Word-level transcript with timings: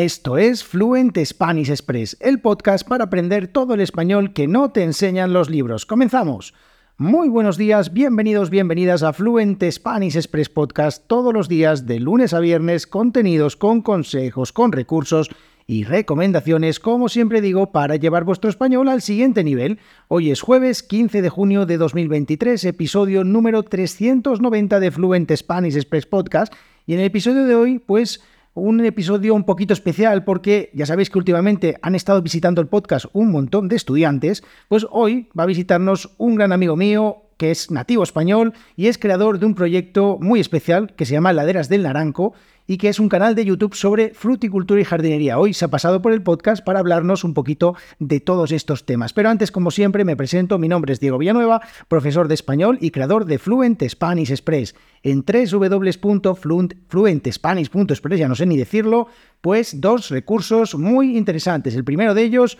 Esto 0.00 0.38
es 0.38 0.64
Fluent 0.64 1.18
Spanish 1.22 1.68
Express, 1.68 2.16
el 2.20 2.40
podcast 2.40 2.88
para 2.88 3.04
aprender 3.04 3.48
todo 3.48 3.74
el 3.74 3.82
español 3.82 4.32
que 4.32 4.48
no 4.48 4.70
te 4.70 4.82
enseñan 4.82 5.34
los 5.34 5.50
libros. 5.50 5.84
¡Comenzamos! 5.84 6.54
Muy 6.96 7.28
buenos 7.28 7.58
días, 7.58 7.92
bienvenidos, 7.92 8.48
bienvenidas 8.48 9.02
a 9.02 9.12
Fluent 9.12 9.62
Spanish 9.70 10.16
Express 10.16 10.48
Podcast 10.48 11.06
todos 11.06 11.34
los 11.34 11.50
días 11.50 11.84
de 11.84 12.00
lunes 12.00 12.32
a 12.32 12.40
viernes, 12.40 12.86
contenidos 12.86 13.56
con 13.56 13.82
consejos, 13.82 14.54
con 14.54 14.72
recursos 14.72 15.28
y 15.66 15.84
recomendaciones, 15.84 16.80
como 16.80 17.10
siempre 17.10 17.42
digo, 17.42 17.70
para 17.70 17.96
llevar 17.96 18.24
vuestro 18.24 18.48
español 18.48 18.88
al 18.88 19.02
siguiente 19.02 19.44
nivel. 19.44 19.80
Hoy 20.08 20.30
es 20.30 20.40
jueves 20.40 20.82
15 20.82 21.20
de 21.20 21.28
junio 21.28 21.66
de 21.66 21.76
2023, 21.76 22.64
episodio 22.64 23.22
número 23.22 23.64
390 23.64 24.80
de 24.80 24.90
Fluent 24.90 25.30
Spanish 25.36 25.76
Express 25.76 26.06
Podcast. 26.06 26.54
Y 26.86 26.94
en 26.94 27.00
el 27.00 27.06
episodio 27.06 27.44
de 27.44 27.54
hoy, 27.54 27.78
pues 27.80 28.22
un 28.54 28.84
episodio 28.84 29.34
un 29.34 29.44
poquito 29.44 29.72
especial 29.72 30.24
porque 30.24 30.70
ya 30.74 30.86
sabéis 30.86 31.10
que 31.10 31.18
últimamente 31.18 31.76
han 31.82 31.94
estado 31.94 32.22
visitando 32.22 32.60
el 32.60 32.68
podcast 32.68 33.06
un 33.12 33.30
montón 33.30 33.68
de 33.68 33.76
estudiantes, 33.76 34.42
pues 34.68 34.86
hoy 34.90 35.28
va 35.38 35.44
a 35.44 35.46
visitarnos 35.46 36.14
un 36.18 36.34
gran 36.34 36.52
amigo 36.52 36.76
mío 36.76 37.22
que 37.36 37.50
es 37.50 37.70
nativo 37.70 38.02
español 38.02 38.52
y 38.76 38.88
es 38.88 38.98
creador 38.98 39.38
de 39.38 39.46
un 39.46 39.54
proyecto 39.54 40.18
muy 40.20 40.40
especial 40.40 40.94
que 40.94 41.06
se 41.06 41.12
llama 41.12 41.32
Laderas 41.32 41.68
del 41.68 41.84
Naranco 41.84 42.34
y 42.70 42.78
que 42.78 42.88
es 42.88 43.00
un 43.00 43.08
canal 43.08 43.34
de 43.34 43.44
YouTube 43.44 43.74
sobre 43.74 44.14
fruticultura 44.14 44.80
y 44.80 44.84
jardinería. 44.84 45.40
Hoy 45.40 45.54
se 45.54 45.64
ha 45.64 45.68
pasado 45.68 46.00
por 46.00 46.12
el 46.12 46.22
podcast 46.22 46.64
para 46.64 46.78
hablarnos 46.78 47.24
un 47.24 47.34
poquito 47.34 47.74
de 47.98 48.20
todos 48.20 48.52
estos 48.52 48.86
temas. 48.86 49.12
Pero 49.12 49.28
antes, 49.28 49.50
como 49.50 49.72
siempre, 49.72 50.04
me 50.04 50.14
presento. 50.14 50.56
Mi 50.56 50.68
nombre 50.68 50.92
es 50.92 51.00
Diego 51.00 51.18
Villanueva, 51.18 51.62
profesor 51.88 52.28
de 52.28 52.34
español 52.34 52.78
y 52.80 52.92
creador 52.92 53.24
de 53.24 53.40
Fluent 53.40 53.82
Spanish 53.88 54.30
Express. 54.30 54.76
En 55.02 55.24
www.fluentespanish.express, 55.24 58.20
ya 58.20 58.28
no 58.28 58.36
sé 58.36 58.46
ni 58.46 58.56
decirlo, 58.56 59.08
pues 59.40 59.80
dos 59.80 60.10
recursos 60.10 60.76
muy 60.76 61.18
interesantes. 61.18 61.74
El 61.74 61.82
primero 61.82 62.14
de 62.14 62.22
ellos 62.22 62.56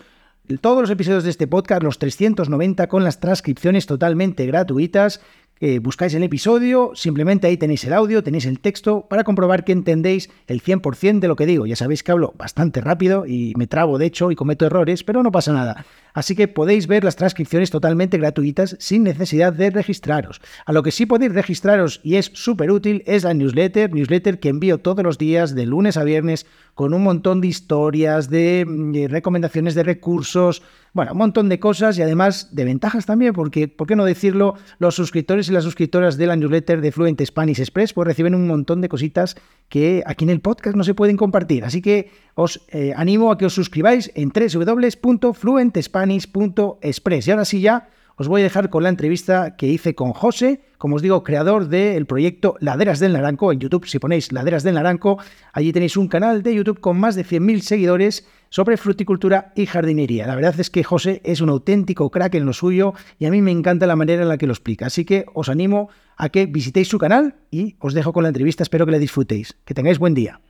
todos 0.59 0.81
los 0.81 0.89
episodios 0.89 1.23
de 1.23 1.29
este 1.29 1.47
podcast, 1.47 1.83
los 1.83 1.99
390 1.99 2.87
con 2.87 3.03
las 3.03 3.19
transcripciones 3.19 3.85
totalmente 3.85 4.45
gratuitas 4.45 5.21
eh, 5.61 5.77
buscáis 5.77 6.15
el 6.15 6.23
episodio, 6.23 6.91
simplemente 6.95 7.45
ahí 7.45 7.55
tenéis 7.55 7.83
el 7.83 7.93
audio, 7.93 8.23
tenéis 8.23 8.47
el 8.47 8.59
texto 8.59 9.05
para 9.07 9.23
comprobar 9.23 9.63
que 9.63 9.71
entendéis 9.71 10.31
el 10.47 10.63
100% 10.63 11.19
de 11.19 11.27
lo 11.27 11.35
que 11.35 11.45
digo. 11.45 11.67
Ya 11.67 11.75
sabéis 11.75 12.01
que 12.01 12.11
hablo 12.11 12.33
bastante 12.35 12.81
rápido 12.81 13.27
y 13.27 13.53
me 13.55 13.67
trabo 13.67 13.99
de 13.99 14.07
hecho 14.07 14.31
y 14.31 14.35
cometo 14.35 14.65
errores, 14.65 15.03
pero 15.03 15.21
no 15.21 15.31
pasa 15.31 15.53
nada. 15.53 15.85
Así 16.13 16.35
que 16.35 16.47
podéis 16.47 16.87
ver 16.87 17.03
las 17.03 17.15
transcripciones 17.15 17.69
totalmente 17.69 18.17
gratuitas 18.17 18.75
sin 18.79 19.03
necesidad 19.03 19.53
de 19.53 19.69
registraros. 19.69 20.41
A 20.65 20.73
lo 20.73 20.83
que 20.83 20.91
sí 20.91 21.05
podéis 21.05 21.33
registraros 21.33 22.01
y 22.03 22.15
es 22.15 22.31
súper 22.33 22.71
útil 22.71 23.03
es 23.05 23.23
la 23.23 23.35
newsletter, 23.35 23.93
newsletter 23.93 24.39
que 24.39 24.49
envío 24.49 24.79
todos 24.79 25.03
los 25.03 25.19
días 25.19 25.55
de 25.55 25.67
lunes 25.67 25.95
a 25.95 26.03
viernes 26.03 26.47
con 26.73 26.93
un 26.95 27.03
montón 27.03 27.39
de 27.39 27.47
historias, 27.47 28.29
de 28.29 28.65
mm, 28.67 29.11
recomendaciones 29.11 29.75
de 29.75 29.83
recursos, 29.83 30.63
bueno, 30.93 31.13
un 31.13 31.19
montón 31.19 31.47
de 31.47 31.57
cosas 31.59 31.97
y 31.97 32.01
además 32.01 32.53
de 32.53 32.65
ventajas 32.65 33.05
también, 33.05 33.31
porque, 33.33 33.69
¿por 33.69 33.87
qué 33.87 33.95
no 33.95 34.03
decirlo? 34.03 34.55
Los 34.77 34.95
suscriptores 34.95 35.47
y 35.47 35.53
las 35.53 35.63
suscriptoras 35.63 36.17
de 36.17 36.27
la 36.27 36.35
newsletter 36.35 36.81
de 36.81 36.91
Fluent 36.91 37.23
Spanish 37.23 37.61
Express 37.61 37.93
pues 37.93 38.05
reciben 38.05 38.35
un 38.35 38.45
montón 38.45 38.81
de 38.81 38.89
cositas 38.89 39.37
que 39.69 40.03
aquí 40.05 40.25
en 40.25 40.31
el 40.31 40.41
podcast 40.41 40.75
no 40.75 40.83
se 40.83 40.93
pueden 40.93 41.15
compartir. 41.15 41.63
Así 41.63 41.81
que 41.81 42.11
os 42.35 42.65
eh, 42.69 42.91
animo 42.95 43.31
a 43.31 43.37
que 43.37 43.45
os 43.45 43.53
suscribáis 43.53 44.11
en 44.15 44.33
www.fluentespanish.express. 44.35 47.27
Y 47.27 47.31
ahora 47.31 47.45
sí 47.45 47.61
ya 47.61 47.87
os 48.17 48.27
voy 48.27 48.41
a 48.41 48.43
dejar 48.43 48.69
con 48.69 48.83
la 48.83 48.89
entrevista 48.89 49.55
que 49.55 49.67
hice 49.67 49.95
con 49.95 50.13
José, 50.13 50.61
como 50.77 50.97
os 50.97 51.01
digo, 51.01 51.23
creador 51.23 51.69
del 51.69 52.05
proyecto 52.05 52.55
Laderas 52.59 52.99
del 52.99 53.13
Naranco. 53.13 53.51
En 53.51 53.59
YouTube, 53.59 53.87
si 53.87 53.97
ponéis 53.97 54.31
Laderas 54.31 54.63
del 54.63 54.75
Naranco, 54.75 55.17
allí 55.53 55.71
tenéis 55.71 55.95
un 55.95 56.07
canal 56.07 56.43
de 56.43 56.53
YouTube 56.53 56.81
con 56.81 56.99
más 56.99 57.15
de 57.15 57.25
100.000 57.25 57.61
seguidores 57.61 58.27
sobre 58.51 58.75
fruticultura 58.75 59.53
y 59.55 59.65
jardinería. 59.65 60.27
La 60.27 60.35
verdad 60.35 60.59
es 60.59 60.69
que 60.69 60.83
José 60.83 61.21
es 61.23 61.39
un 61.39 61.49
auténtico 61.49 62.11
crack 62.11 62.35
en 62.35 62.45
lo 62.45 62.51
suyo 62.51 62.93
y 63.17 63.25
a 63.25 63.31
mí 63.31 63.41
me 63.41 63.49
encanta 63.49 63.87
la 63.87 63.95
manera 63.95 64.21
en 64.21 64.27
la 64.29 64.37
que 64.37 64.45
lo 64.45 64.51
explica. 64.51 64.87
Así 64.87 65.05
que 65.05 65.25
os 65.33 65.47
animo 65.47 65.89
a 66.17 66.27
que 66.29 66.45
visitéis 66.45 66.89
su 66.89 66.99
canal 66.99 67.37
y 67.49 67.77
os 67.79 67.93
dejo 67.93 68.11
con 68.11 68.23
la 68.23 68.29
entrevista. 68.29 68.61
Espero 68.61 68.85
que 68.85 68.91
la 68.91 68.99
disfrutéis. 68.99 69.57
Que 69.63 69.73
tengáis 69.73 69.99
buen 69.99 70.13
día. 70.13 70.41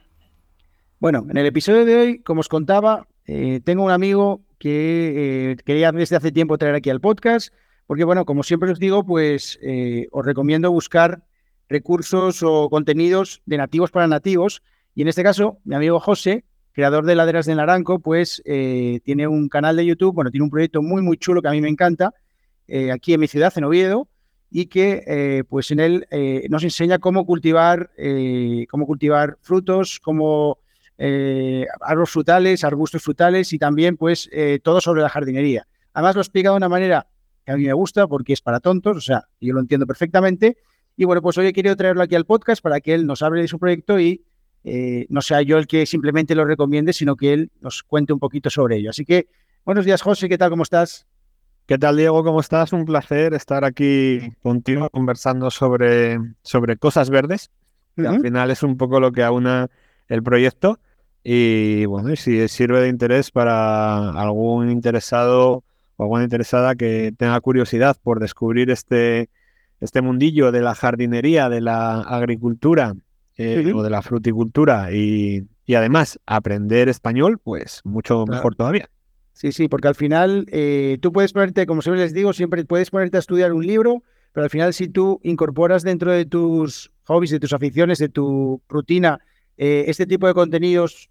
Bueno, 0.98 1.24
en 1.30 1.36
el 1.36 1.46
episodio 1.46 1.84
de 1.84 1.96
hoy, 1.96 2.18
como 2.18 2.40
os 2.40 2.48
contaba, 2.48 3.06
eh, 3.24 3.60
tengo 3.64 3.84
un 3.84 3.92
amigo 3.92 4.42
que 4.58 5.52
eh, 5.52 5.56
quería 5.64 5.92
desde 5.92 6.16
hace 6.16 6.32
tiempo 6.32 6.58
traer 6.58 6.74
aquí 6.74 6.90
al 6.90 7.00
podcast, 7.00 7.54
porque 7.86 8.02
bueno, 8.02 8.24
como 8.24 8.42
siempre 8.42 8.72
os 8.72 8.80
digo, 8.80 9.06
pues 9.06 9.60
eh, 9.62 10.08
os 10.10 10.26
recomiendo 10.26 10.72
buscar 10.72 11.22
recursos 11.68 12.42
o 12.42 12.68
contenidos 12.68 13.42
de 13.46 13.58
nativos 13.58 13.92
para 13.92 14.08
nativos. 14.08 14.60
Y 14.92 15.02
en 15.02 15.08
este 15.08 15.22
caso, 15.22 15.58
mi 15.64 15.76
amigo 15.76 16.00
José 16.00 16.44
creador 16.72 17.04
de 17.04 17.14
Laderas 17.14 17.46
del 17.46 17.58
Naranco, 17.58 18.00
pues 18.00 18.42
eh, 18.44 19.00
tiene 19.04 19.28
un 19.28 19.48
canal 19.48 19.76
de 19.76 19.86
YouTube, 19.86 20.14
bueno, 20.14 20.30
tiene 20.30 20.44
un 20.44 20.50
proyecto 20.50 20.82
muy, 20.82 21.02
muy 21.02 21.16
chulo 21.16 21.42
que 21.42 21.48
a 21.48 21.52
mí 21.52 21.60
me 21.60 21.68
encanta, 21.68 22.14
eh, 22.66 22.90
aquí 22.90 23.14
en 23.14 23.20
mi 23.20 23.28
ciudad, 23.28 23.52
en 23.56 23.64
Oviedo, 23.64 24.08
y 24.50 24.66
que 24.66 25.04
eh, 25.06 25.44
pues 25.48 25.70
en 25.70 25.80
él 25.80 26.06
nos 26.50 26.62
enseña 26.62 26.98
cómo 26.98 27.24
cultivar, 27.24 27.90
cómo 28.68 28.86
cultivar 28.86 29.38
frutos, 29.40 29.98
cómo 29.98 30.58
árboles 31.80 32.10
frutales, 32.10 32.62
arbustos 32.62 33.02
frutales 33.02 33.52
y 33.54 33.58
también 33.58 33.96
pues 33.96 34.28
todo 34.62 34.82
sobre 34.82 35.00
la 35.00 35.08
jardinería. 35.08 35.66
Además 35.94 36.16
lo 36.16 36.20
explica 36.20 36.50
de 36.50 36.56
una 36.56 36.68
manera 36.68 37.06
que 37.46 37.52
a 37.52 37.56
mí 37.56 37.64
me 37.64 37.72
gusta 37.72 38.06
porque 38.06 38.34
es 38.34 38.42
para 38.42 38.60
tontos, 38.60 38.96
o 38.98 39.00
sea, 39.00 39.26
yo 39.40 39.54
lo 39.54 39.60
entiendo 39.60 39.86
perfectamente. 39.86 40.58
Y 40.98 41.06
bueno, 41.06 41.22
pues 41.22 41.38
hoy 41.38 41.46
he 41.46 41.52
querido 41.54 41.74
traerlo 41.74 42.02
aquí 42.02 42.14
al 42.14 42.26
podcast 42.26 42.62
para 42.62 42.80
que 42.80 42.92
él 42.92 43.06
nos 43.06 43.22
hable 43.22 43.40
de 43.40 43.48
su 43.48 43.58
proyecto 43.58 43.98
y 43.98 44.22
eh, 44.64 45.06
no 45.08 45.22
sea 45.22 45.42
yo 45.42 45.58
el 45.58 45.66
que 45.66 45.86
simplemente 45.86 46.34
lo 46.34 46.44
recomiende, 46.44 46.92
sino 46.92 47.16
que 47.16 47.32
él 47.32 47.50
nos 47.60 47.82
cuente 47.82 48.12
un 48.12 48.18
poquito 48.18 48.50
sobre 48.50 48.76
ello. 48.76 48.90
Así 48.90 49.04
que, 49.04 49.26
buenos 49.64 49.84
días, 49.84 50.02
José, 50.02 50.28
¿qué 50.28 50.38
tal? 50.38 50.50
¿Cómo 50.50 50.62
estás? 50.62 51.06
¿Qué 51.66 51.78
tal, 51.78 51.96
Diego? 51.96 52.22
¿Cómo 52.24 52.40
estás? 52.40 52.72
Un 52.72 52.84
placer 52.84 53.34
estar 53.34 53.64
aquí 53.64 54.20
contigo 54.42 54.88
conversando 54.90 55.50
sobre, 55.50 56.18
sobre 56.42 56.76
cosas 56.76 57.10
verdes. 57.10 57.50
Al 57.96 58.20
final 58.20 58.50
es 58.50 58.62
un 58.62 58.76
poco 58.76 59.00
lo 59.00 59.12
que 59.12 59.22
aúna 59.22 59.68
el 60.08 60.22
proyecto. 60.22 60.78
Y 61.24 61.84
bueno, 61.86 62.14
si 62.16 62.48
sirve 62.48 62.80
de 62.80 62.88
interés 62.88 63.30
para 63.30 64.10
algún 64.10 64.70
interesado 64.70 65.62
o 65.96 66.02
alguna 66.02 66.24
interesada 66.24 66.74
que 66.74 67.12
tenga 67.16 67.40
curiosidad 67.40 67.96
por 68.02 68.18
descubrir 68.18 68.70
este, 68.70 69.28
este 69.80 70.00
mundillo 70.00 70.50
de 70.50 70.62
la 70.62 70.74
jardinería, 70.74 71.48
de 71.48 71.60
la 71.60 72.00
agricultura 72.00 72.94
eh, 73.42 73.72
o 73.74 73.82
de 73.82 73.90
la 73.90 74.02
fruticultura 74.02 74.92
y, 74.92 75.46
además 75.74 76.20
aprender 76.26 76.88
español, 76.88 77.38
pues 77.42 77.80
mucho 77.84 78.26
mejor 78.26 78.54
todavía. 78.54 78.90
Sí, 79.32 79.52
sí, 79.52 79.68
porque 79.68 79.88
al 79.88 79.94
final 79.94 80.46
eh, 80.52 80.98
tú 81.00 81.12
puedes 81.12 81.32
ponerte, 81.32 81.66
como 81.66 81.80
siempre 81.80 82.02
les 82.02 82.12
digo, 82.12 82.32
siempre 82.32 82.64
puedes 82.64 82.90
ponerte 82.90 83.16
a 83.16 83.20
estudiar 83.20 83.52
un 83.52 83.66
libro, 83.66 84.02
pero 84.32 84.44
al 84.44 84.50
final 84.50 84.74
si 84.74 84.88
tú 84.88 85.18
incorporas 85.22 85.82
dentro 85.82 86.12
de 86.12 86.26
tus 86.26 86.92
hobbies, 87.04 87.30
de 87.30 87.40
tus 87.40 87.52
aficiones, 87.54 87.98
de 87.98 88.10
tu 88.10 88.60
rutina, 88.68 89.18
eh, 89.56 89.84
este 89.86 90.06
tipo 90.06 90.26
de 90.26 90.34
contenidos, 90.34 91.08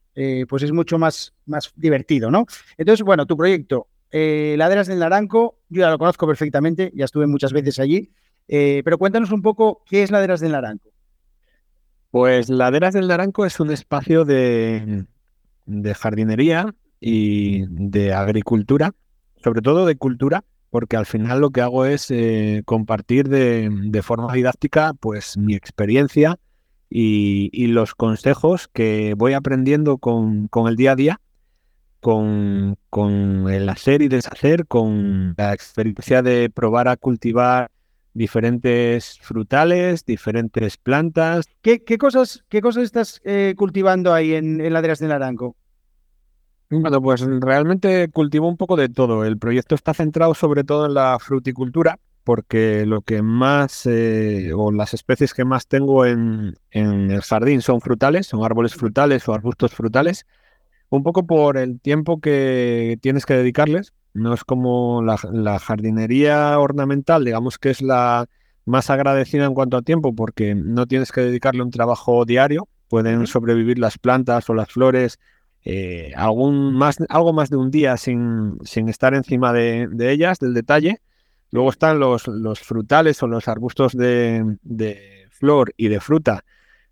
pues 0.48 0.62
es 0.62 0.72
mucho 0.72 1.00
más, 1.00 1.34
más 1.46 1.72
divertido, 1.76 2.30
¿no? 2.30 2.46
Entonces, 2.78 3.04
bueno, 3.04 3.26
tu 3.26 3.36
proyecto, 3.38 3.88
Laderas 4.12 4.88
del 4.88 5.00
Naranco, 5.00 5.58
yo 5.70 5.82
ya 5.82 5.90
lo 5.90 5.98
conozco 5.98 6.28
perfectamente, 6.28 6.92
ya 6.94 7.06
estuve 7.06 7.26
muchas 7.28 7.54
veces 7.54 7.80
allí, 7.80 8.12
pero 8.48 8.98
cuéntanos 8.98 9.32
un 9.32 9.42
poco 9.42 9.84
qué 9.90 10.04
es 10.04 10.12
Laderas 10.12 10.42
del 10.42 10.52
Naranco. 10.52 10.91
Pues 12.12 12.50
Laderas 12.50 12.94
del 12.94 13.08
Naranco 13.08 13.46
es 13.46 13.62
un 13.62 13.72
espacio 13.72 14.26
de, 14.26 15.06
jardinería 15.96 16.76
y 17.00 17.66
de 17.70 18.14
agricultura, 18.14 18.92
sobre 19.42 19.62
todo 19.62 19.86
de 19.86 19.96
cultura, 19.96 20.44
porque 20.70 20.98
al 20.98 21.06
final 21.06 21.40
lo 21.40 21.52
que 21.52 21.62
hago 21.62 21.86
es 21.86 22.12
eh, 22.12 22.64
compartir 22.66 23.30
de, 23.30 24.02
forma 24.04 24.34
didáctica 24.34 24.94
pues 25.00 25.38
mi 25.38 25.56
experiencia 25.56 26.38
y, 26.90 27.68
los 27.68 27.96
consejos 27.96 28.68
que 28.68 29.14
voy 29.18 29.32
aprendiendo 29.32 29.98
con, 29.98 30.50
el 30.68 30.76
día 30.76 30.92
a 30.92 30.96
día, 30.98 31.22
con, 32.02 32.76
con, 32.90 33.50
el 33.50 33.70
hacer 33.70 34.02
y 34.02 34.10
deshacer, 34.10 34.68
con 34.68 35.34
la 35.38 35.54
experiencia 35.54 36.22
de 36.22 36.50
probar 36.50 36.90
a 36.90 36.98
cultivar 36.98 37.72
diferentes 38.14 39.20
frutales, 39.22 40.06
diferentes 40.06 40.78
plantas. 40.78 41.46
¿Qué, 41.62 41.80
cosas, 41.98 42.44
qué 42.50 42.62
cosas 42.62 42.84
estás 42.84 43.22
eh, 43.24 43.54
cultivando 43.58 44.14
ahí 44.14 44.34
en, 44.34 44.62
en 44.62 44.74
Laderas 44.74 45.00
del 45.00 45.10
Naranco? 45.10 45.56
Bueno, 46.70 47.02
pues 47.02 47.20
realmente 47.22 48.10
cultivo 48.10 48.48
un 48.48 48.56
poco 48.56 48.78
de 48.78 48.88
todo. 48.88 49.26
El 49.26 49.38
proyecto 49.38 49.76
está 49.76 49.94
centrado 49.94 50.34
sobre 50.34 50.64
todo 50.64 50.86
en 50.86 50.94
la 50.94 51.18
fruticultura, 51.20 52.00
porque 52.24 52.86
lo 52.86 53.02
que 53.02 53.22
más, 53.22 53.86
eh, 53.86 54.52
o 54.56 54.72
las 54.72 54.94
especies 54.94 55.34
que 55.34 55.44
más 55.44 55.68
tengo 55.68 56.06
en, 56.06 56.56
en, 56.70 57.12
el 57.12 57.22
jardín 57.24 57.62
son 57.62 57.82
frutales, 57.82 58.28
son 58.28 58.46
árboles 58.46 58.74
frutales 58.76 59.28
o 59.28 59.34
arbustos 59.34 59.74
frutales, 59.74 60.26
un 60.90 61.04
poco 61.04 61.26
por 61.26 61.58
el 61.58 61.82
tiempo 61.82 62.22
que 62.22 62.98
tienes 63.02 63.26
que 63.26 63.34
dedicarles, 63.34 63.94
no 64.14 64.34
es 64.34 64.44
como 64.44 65.02
la, 65.04 65.60
jardinería 65.60 66.58
ornamental, 66.60 67.24
digamos 67.26 67.58
que 67.58 67.70
es 67.70 67.82
la 67.82 68.28
más 68.66 68.90
agradecida 68.90 69.46
en 69.46 69.54
cuanto 69.54 69.78
a 69.78 69.82
tiempo 69.82 70.14
porque 70.14 70.56
no 70.56 70.86
tienes 70.86 71.12
que 71.12 71.22
dedicarle 71.22 71.64
un 71.64 71.72
trabajo 71.72 72.26
diario, 72.26 72.68
pueden 72.90 73.26
sobrevivir 73.28 73.80
las 73.80 73.98
plantas 73.98 74.50
o 74.50 74.54
las 74.54 74.72
flores 74.72 75.20
eh, 75.64 76.14
algún 76.16 76.74
más, 76.74 76.98
algo 77.10 77.34
más 77.34 77.50
de 77.50 77.58
un 77.58 77.72
día 77.72 77.98
sin, 77.98 78.58
sin 78.64 78.90
estar 78.90 79.14
encima 79.14 79.54
de, 79.54 79.90
ellas, 80.12 80.40
del 80.40 80.54
detalle. 80.54 81.02
Luego 81.52 81.70
están 81.70 82.00
los, 82.00 82.28
los 82.28 82.60
frutales 82.60 83.22
o 83.24 83.28
los 83.28 83.48
arbustos 83.48 83.94
de, 83.94 84.58
de, 84.64 85.28
flor 85.30 85.74
y 85.78 85.88
de 85.88 86.00
fruta 86.00 86.44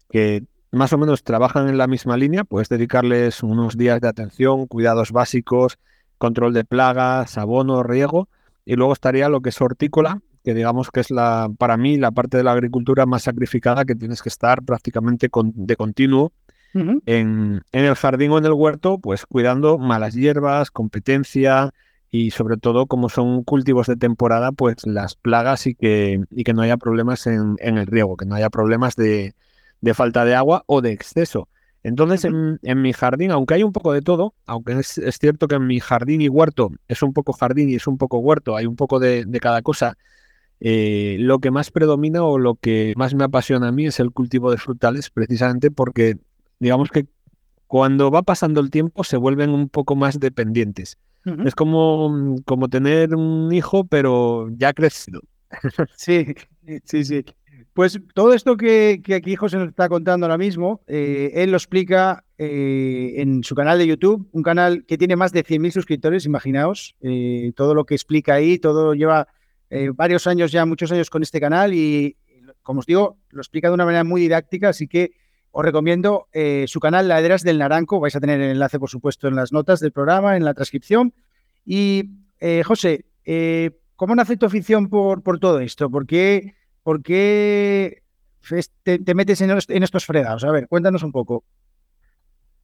que 0.09 0.43
más 0.71 0.93
o 0.93 0.97
menos 0.97 1.23
trabajan 1.23 1.69
en 1.69 1.77
la 1.77 1.87
misma 1.87 2.17
línea. 2.17 2.43
Puedes 2.43 2.69
dedicarles 2.69 3.41
unos 3.41 3.77
días 3.77 4.01
de 4.01 4.07
atención, 4.07 4.67
cuidados 4.67 5.11
básicos, 5.11 5.79
control 6.19 6.53
de 6.53 6.63
plagas, 6.65 7.39
abono, 7.39 7.81
riego. 7.81 8.29
Y 8.65 8.75
luego 8.75 8.93
estaría 8.93 9.29
lo 9.29 9.41
que 9.41 9.49
es 9.49 9.59
hortícola, 9.59 10.21
que 10.43 10.53
digamos 10.53 10.91
que 10.91 10.99
es 10.99 11.09
la, 11.09 11.49
para 11.57 11.77
mí 11.77 11.97
la 11.97 12.11
parte 12.11 12.37
de 12.37 12.43
la 12.43 12.51
agricultura 12.51 13.07
más 13.07 13.23
sacrificada 13.23 13.85
que 13.85 13.95
tienes 13.95 14.21
que 14.21 14.29
estar 14.29 14.61
prácticamente 14.61 15.29
de 15.33 15.75
continuo 15.75 16.31
en, 16.73 17.61
el 17.71 17.95
jardín 17.95 18.31
o 18.31 18.37
en 18.37 18.45
el 18.45 18.53
huerto, 18.53 18.99
pues 18.99 19.25
cuidando 19.25 19.77
malas 19.77 20.13
hierbas, 20.13 20.71
competencia 20.71 21.71
y 22.11 22.31
sobre 22.31 22.57
todo 22.57 22.87
como 22.87 23.09
son 23.09 23.43
cultivos 23.43 23.87
de 23.87 23.95
temporada, 23.95 24.51
pues 24.51 24.85
las 24.85 25.15
plagas 25.15 25.67
y 25.67 25.75
que, 25.75 26.21
y 26.31 26.43
que 26.43 26.53
no 26.53 26.61
haya 26.61 26.77
problemas 26.77 27.27
en, 27.27 27.57
el 27.59 27.85
riego, 27.87 28.17
que 28.17 28.25
no 28.25 28.35
haya 28.35 28.49
problemas 28.49 28.95
de, 28.95 29.33
falta 29.93 30.25
de 30.25 30.35
agua 30.35 30.63
o 30.67 30.81
de 30.81 30.91
exceso. 30.91 31.47
Entonces, 31.83 32.25
en, 32.25 32.81
mi 32.81 32.91
jardín, 32.91 33.31
aunque 33.31 33.53
hay 33.53 33.63
un 33.63 33.71
poco 33.71 33.93
de 33.93 34.01
todo, 34.01 34.33
aunque 34.45 34.73
es, 34.79 34.99
cierto 35.19 35.47
que 35.47 35.55
en 35.55 35.65
mi 35.65 35.79
jardín 35.79 36.21
y 36.21 36.27
huerto 36.27 36.71
es 36.87 37.01
un 37.01 37.13
poco 37.13 37.31
jardín 37.33 37.69
y 37.69 37.75
es 37.75 37.87
un 37.87 37.97
poco 37.97 38.19
huerto, 38.19 38.57
hay 38.57 38.65
un 38.65 38.75
poco 38.75 38.99
de, 38.99 39.25
cada 39.41 39.61
cosa, 39.61 39.97
eh, 40.59 41.15
lo 41.19 41.39
que 41.39 41.51
más 41.51 41.71
predomina 41.71 42.23
o 42.23 42.37
lo 42.37 42.55
que 42.55 42.93
más 42.97 43.15
me 43.15 43.23
apasiona 43.23 43.69
a 43.69 43.71
mí 43.71 43.85
es 43.85 43.99
el 44.01 44.11
cultivo 44.11 44.51
de 44.51 44.57
frutales, 44.57 45.09
precisamente 45.09 45.71
porque 45.71 46.17
digamos 46.59 46.89
que 46.89 47.07
cuando 47.67 48.11
va 48.11 48.23
pasando 48.23 48.59
el 48.59 48.71
tiempo 48.71 49.03
se 49.03 49.15
vuelven 49.15 49.51
un 49.51 49.69
poco 49.69 49.95
más 49.95 50.19
dependientes. 50.19 50.97
Es 51.45 51.53
como, 51.53 52.37
como 52.45 52.69
tener 52.69 53.13
un 53.13 53.53
hijo, 53.53 53.83
pero 53.85 54.49
ya 54.51 54.73
crecido. 54.73 55.21
Sí, 55.95 56.33
sí, 56.85 57.05
sí. 57.05 57.25
Pues 57.79 57.97
todo 58.13 58.33
esto 58.33 58.57
que, 58.57 59.01
que 59.01 59.15
aquí 59.15 59.37
José 59.37 59.55
nos 59.55 59.69
está 59.69 59.87
contando 59.87 60.25
ahora 60.25 60.37
mismo, 60.37 60.81
eh, 60.85 61.31
él 61.35 61.51
lo 61.51 61.55
explica 61.55 62.25
eh, 62.37 63.13
en 63.15 63.41
su 63.41 63.55
canal 63.55 63.77
de 63.77 63.87
YouTube, 63.87 64.27
un 64.33 64.43
canal 64.43 64.83
que 64.85 64.97
tiene 64.97 65.15
más 65.15 65.31
de 65.31 65.45
100.000 65.45 65.71
suscriptores, 65.71 66.25
imaginaos, 66.25 66.97
eh, 66.99 67.53
todo 67.55 67.73
lo 67.73 67.85
que 67.85 67.95
explica 67.95 68.33
ahí, 68.33 68.59
todo 68.59 68.95
lleva 68.95 69.29
varios 69.95 70.27
años 70.27 70.51
ya, 70.51 70.65
muchos 70.65 70.91
años 70.91 71.09
con 71.09 71.23
este 71.23 71.39
canal 71.39 71.73
y, 71.73 72.17
como 72.63 72.81
os 72.81 72.85
digo, 72.85 73.17
lo 73.29 73.39
explica 73.39 73.69
de 73.69 73.75
una 73.75 73.85
manera 73.85 74.03
muy 74.03 74.19
didáctica, 74.19 74.67
así 74.67 74.89
que 74.89 75.13
os 75.51 75.63
recomiendo 75.63 76.27
su 76.67 76.81
canal 76.81 77.07
Laderas 77.07 77.43
del 77.43 77.59
Naranco. 77.59 78.01
Vais 78.01 78.15
a 78.17 78.19
tener 78.19 78.41
el 78.41 78.51
enlace, 78.51 78.77
por 78.77 78.89
supuesto, 78.89 79.29
en 79.29 79.37
las 79.37 79.53
notas 79.53 79.79
del 79.79 79.93
programa, 79.93 80.35
en 80.35 80.43
la 80.43 80.53
transcripción. 80.53 81.13
Y, 81.65 82.09
José, 82.65 83.05
¿cómo 83.95 84.15
nace 84.15 84.35
tu 84.35 84.47
afición 84.47 84.89
por, 84.89 85.23
por 85.23 85.39
todo 85.39 85.61
esto? 85.61 85.89
¿Por 85.89 86.05
qué, 86.05 86.55
por 86.83 87.01
qué 87.01 88.03
te, 88.83 89.13
metes 89.13 89.41
en, 89.41 89.83
estos 89.83 90.05
fregados? 90.05 90.43
A 90.43 90.51
ver, 90.51 90.67
cuéntanos 90.67 91.03
un 91.03 91.11
poco. 91.11 91.43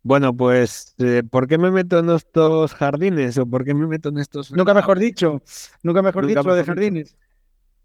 Bueno, 0.03 0.35
pues, 0.35 0.95
¿por 1.31 1.47
qué 1.47 1.57
me 1.57 1.71
meto 1.71 1.99
en 1.99 2.09
estos 2.11 2.73
jardines 2.75 3.37
o 3.37 3.45
por 3.45 3.65
qué 3.65 3.73
me 3.73 3.87
meto 3.87 4.09
en 4.09 4.19
estos... 4.19 4.51
Nunca 4.51 4.73
mejor 4.73 4.99
dicho, 4.99 5.41
nunca 5.81 6.01
mejor 6.01 6.27
dicho 6.27 6.53
de 6.53 6.63
jardines. 6.63 7.15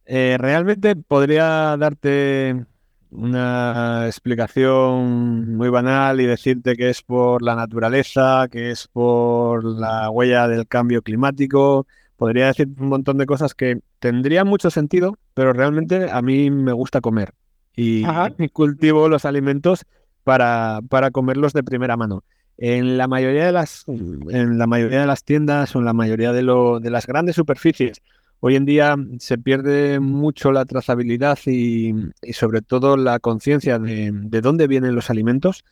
realmente 0.06 0.96
podría 0.96 1.76
darte 1.78 2.66
una 3.10 4.06
explicación 4.06 5.56
muy 5.56 5.68
banal 5.68 6.20
y 6.20 6.26
decirte 6.26 6.76
que 6.76 6.90
es 6.90 7.02
por 7.02 7.42
la 7.42 7.56
naturaleza, 7.56 8.46
que 8.50 8.70
es 8.70 8.86
por 8.86 9.64
la 9.64 10.10
huella 10.10 10.46
del 10.48 10.66
cambio 10.66 11.02
climático. 11.02 11.86
Podría 12.20 12.48
decir 12.48 12.68
un 12.78 12.88
montón 12.88 13.16
de 13.16 13.24
cosas 13.24 13.54
que 13.54 13.80
tendrían 13.98 14.46
mucho 14.46 14.70
sentido, 14.70 15.16
pero 15.32 15.52
realmente 15.52 16.10
a 16.10 16.20
mí 16.20 16.50
me 16.50 16.72
gusta 16.72 17.00
comer 17.00 17.32
y, 17.74 18.04
cultivo 18.52 19.08
los 19.08 19.24
alimentos 19.24 19.86
para, 20.22 20.80
para 20.88 21.10
comerlos 21.10 21.54
de 21.54 21.62
primera 21.62 21.96
mano. 21.96 22.22
En 22.58 22.98
la 22.98 23.08
mayoría 23.08 23.46
de 23.46 23.52
las, 23.52 23.84
en 23.88 24.58
la 24.58 24.66
mayoría 24.66 25.00
de 25.00 25.06
las 25.06 25.24
tiendas 25.24 25.74
o 25.74 25.78
en 25.78 25.86
la 25.86 25.94
mayoría 25.94 26.32
de, 26.32 26.42
lo, 26.42 26.78
de 26.78 26.90
las 26.90 27.06
grandes 27.06 27.36
superficies 27.36 28.02
Hoy 28.42 28.56
en 28.56 28.64
día 28.64 28.96
se 29.18 29.36
pierde 29.36 30.00
mucho 30.00 30.50
la 30.50 30.64
trazabilidad 30.64 31.38
y, 31.44 31.92
sobre 32.32 32.62
todo 32.62 32.96
la 32.96 33.18
conciencia 33.18 33.78
de, 33.78 34.40
dónde 34.40 34.66
vienen 34.66 34.94
los 34.94 35.10
alimentos. 35.10 35.62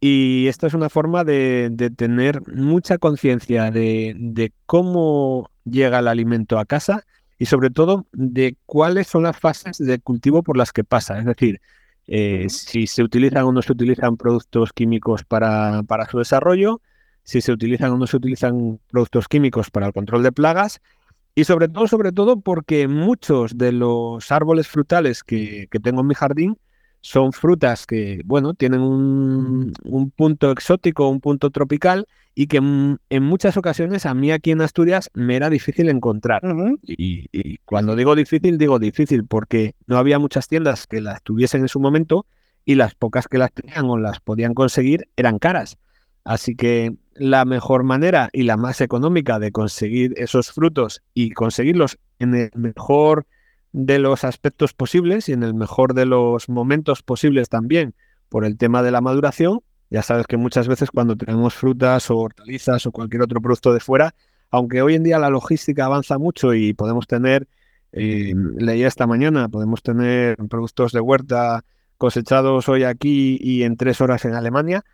Y 0.00 0.46
esta 0.46 0.66
es 0.66 0.74
una 0.74 0.88
forma 0.88 1.24
de, 1.24 1.92
tener 1.96 2.42
mucha 2.48 2.98
conciencia 2.98 3.70
de, 3.70 4.52
cómo 4.66 5.50
llega 5.64 5.98
el 5.98 6.08
alimento 6.08 6.58
a 6.58 6.64
casa 6.64 7.04
y 7.38 7.46
sobre 7.46 7.70
todo 7.70 8.06
de 8.12 8.56
cuáles 8.66 9.06
son 9.08 9.24
las 9.24 9.38
fases 9.38 9.78
de 9.78 9.98
cultivo 9.98 10.42
por 10.42 10.56
las 10.56 10.72
que 10.72 10.84
pasa. 10.84 11.18
Es 11.18 11.24
decir, 11.24 11.60
eh, 12.06 12.46
si 12.48 12.86
se 12.86 13.02
utilizan 13.02 13.44
o 13.44 13.52
no 13.52 13.62
se 13.62 13.72
utilizan 13.72 14.16
productos 14.16 14.72
químicos 14.72 15.24
para, 15.24 15.82
para 15.82 16.06
su 16.06 16.18
desarrollo, 16.18 16.80
si 17.24 17.40
se 17.40 17.52
utilizan 17.52 17.92
o 17.92 17.98
no 17.98 18.06
se 18.06 18.16
utilizan 18.16 18.80
productos 18.90 19.28
químicos 19.28 19.70
para 19.70 19.86
el 19.88 19.92
control 19.92 20.22
de 20.22 20.32
plagas 20.32 20.80
y 21.38 21.44
sobre 21.44 21.68
todo, 21.68 21.86
sobre 21.86 22.10
todo, 22.10 22.40
porque 22.40 22.88
muchos 22.88 23.56
de 23.56 23.70
los 23.70 24.32
árboles 24.32 24.66
frutales 24.66 25.22
que, 25.22 25.68
tengo 25.80 26.00
en 26.00 26.08
mi 26.08 26.14
jardín 26.14 26.58
son 27.00 27.32
frutas 27.32 27.86
que, 27.86 28.22
bueno, 28.24 28.54
tienen 28.54 28.80
un, 28.80 29.72
punto 30.16 30.50
exótico, 30.50 31.08
un 31.08 31.20
punto 31.20 31.50
tropical 31.50 32.06
y 32.34 32.46
que 32.46 32.58
en, 32.58 33.22
muchas 33.22 33.56
ocasiones 33.56 34.06
a 34.06 34.14
mí 34.14 34.30
aquí 34.30 34.50
en 34.50 34.60
Asturias 34.60 35.10
me 35.14 35.36
era 35.36 35.50
difícil 35.50 35.88
encontrar. 35.88 36.42
y, 36.82 37.58
cuando 37.64 37.96
digo 37.96 38.14
difícil, 38.14 38.58
digo 38.58 38.78
difícil 38.78 39.24
porque 39.26 39.74
no 39.86 39.96
había 39.98 40.18
muchas 40.18 40.48
tiendas 40.48 40.86
que 40.86 41.00
las 41.00 41.22
tuviesen 41.22 41.62
en 41.62 41.68
su 41.68 41.80
momento 41.80 42.26
y 42.64 42.74
las 42.74 42.94
pocas 42.94 43.28
que 43.28 43.38
las 43.38 43.52
tenían 43.52 43.86
o 43.86 43.96
las 43.96 44.20
podían 44.20 44.54
conseguir 44.54 45.08
eran 45.16 45.38
caras. 45.38 45.78
Así 46.24 46.54
que 46.54 46.94
la 47.14 47.46
mejor 47.46 47.84
manera 47.84 48.28
y 48.32 48.42
la 48.42 48.58
más 48.58 48.82
económica 48.82 49.38
de 49.38 49.50
conseguir 49.50 50.12
esos 50.18 50.52
frutos 50.52 51.02
y 51.14 51.30
conseguirlos 51.30 51.98
en 52.18 52.34
el 52.34 52.50
mejor 52.54 53.26
de 53.86 54.00
los 54.00 54.24
aspectos 54.24 54.74
posibles 54.74 55.28
y 55.28 55.32
en 55.32 55.44
el 55.44 55.54
mejor 55.54 55.94
de 55.94 56.04
los 56.04 56.48
momentos 56.48 57.02
posibles 57.02 57.48
también 57.48 57.94
por 58.28 58.44
el 58.44 58.58
tema 58.58 58.82
de 58.82 58.90
la 58.90 59.00
maduración. 59.00 59.60
Ya 59.88 60.02
sabes 60.02 60.26
que 60.26 60.36
muchas 60.36 60.66
veces 60.66 60.90
cuando 60.90 61.16
tenemos 61.16 61.54
frutas 61.54 62.10
o 62.10 62.18
hortalizas 62.18 62.84
o 62.86 62.92
cualquier 62.92 63.22
otro 63.22 63.40
producto 63.40 63.72
de 63.72 63.78
fuera, 63.78 64.14
aunque 64.50 64.82
hoy 64.82 64.96
en 64.96 65.04
día 65.04 65.20
la 65.20 65.30
logística 65.30 65.84
avanza 65.84 66.18
mucho 66.18 66.54
y 66.54 66.74
podemos 66.74 67.06
tener, 67.06 67.46
eh, 67.92 68.34
leí 68.56 68.82
esta 68.82 69.06
mañana, 69.06 69.48
podemos 69.48 69.80
tener 69.82 70.36
productos 70.50 70.90
de 70.90 71.00
huerta 71.00 71.64
cosechados 71.98 72.68
hoy 72.68 72.82
aquí 72.82 73.38
y 73.40 73.62
en 73.62 73.76
tres 73.76 74.00
horas 74.00 74.24
en 74.24 74.34
Alemania, 74.34 74.84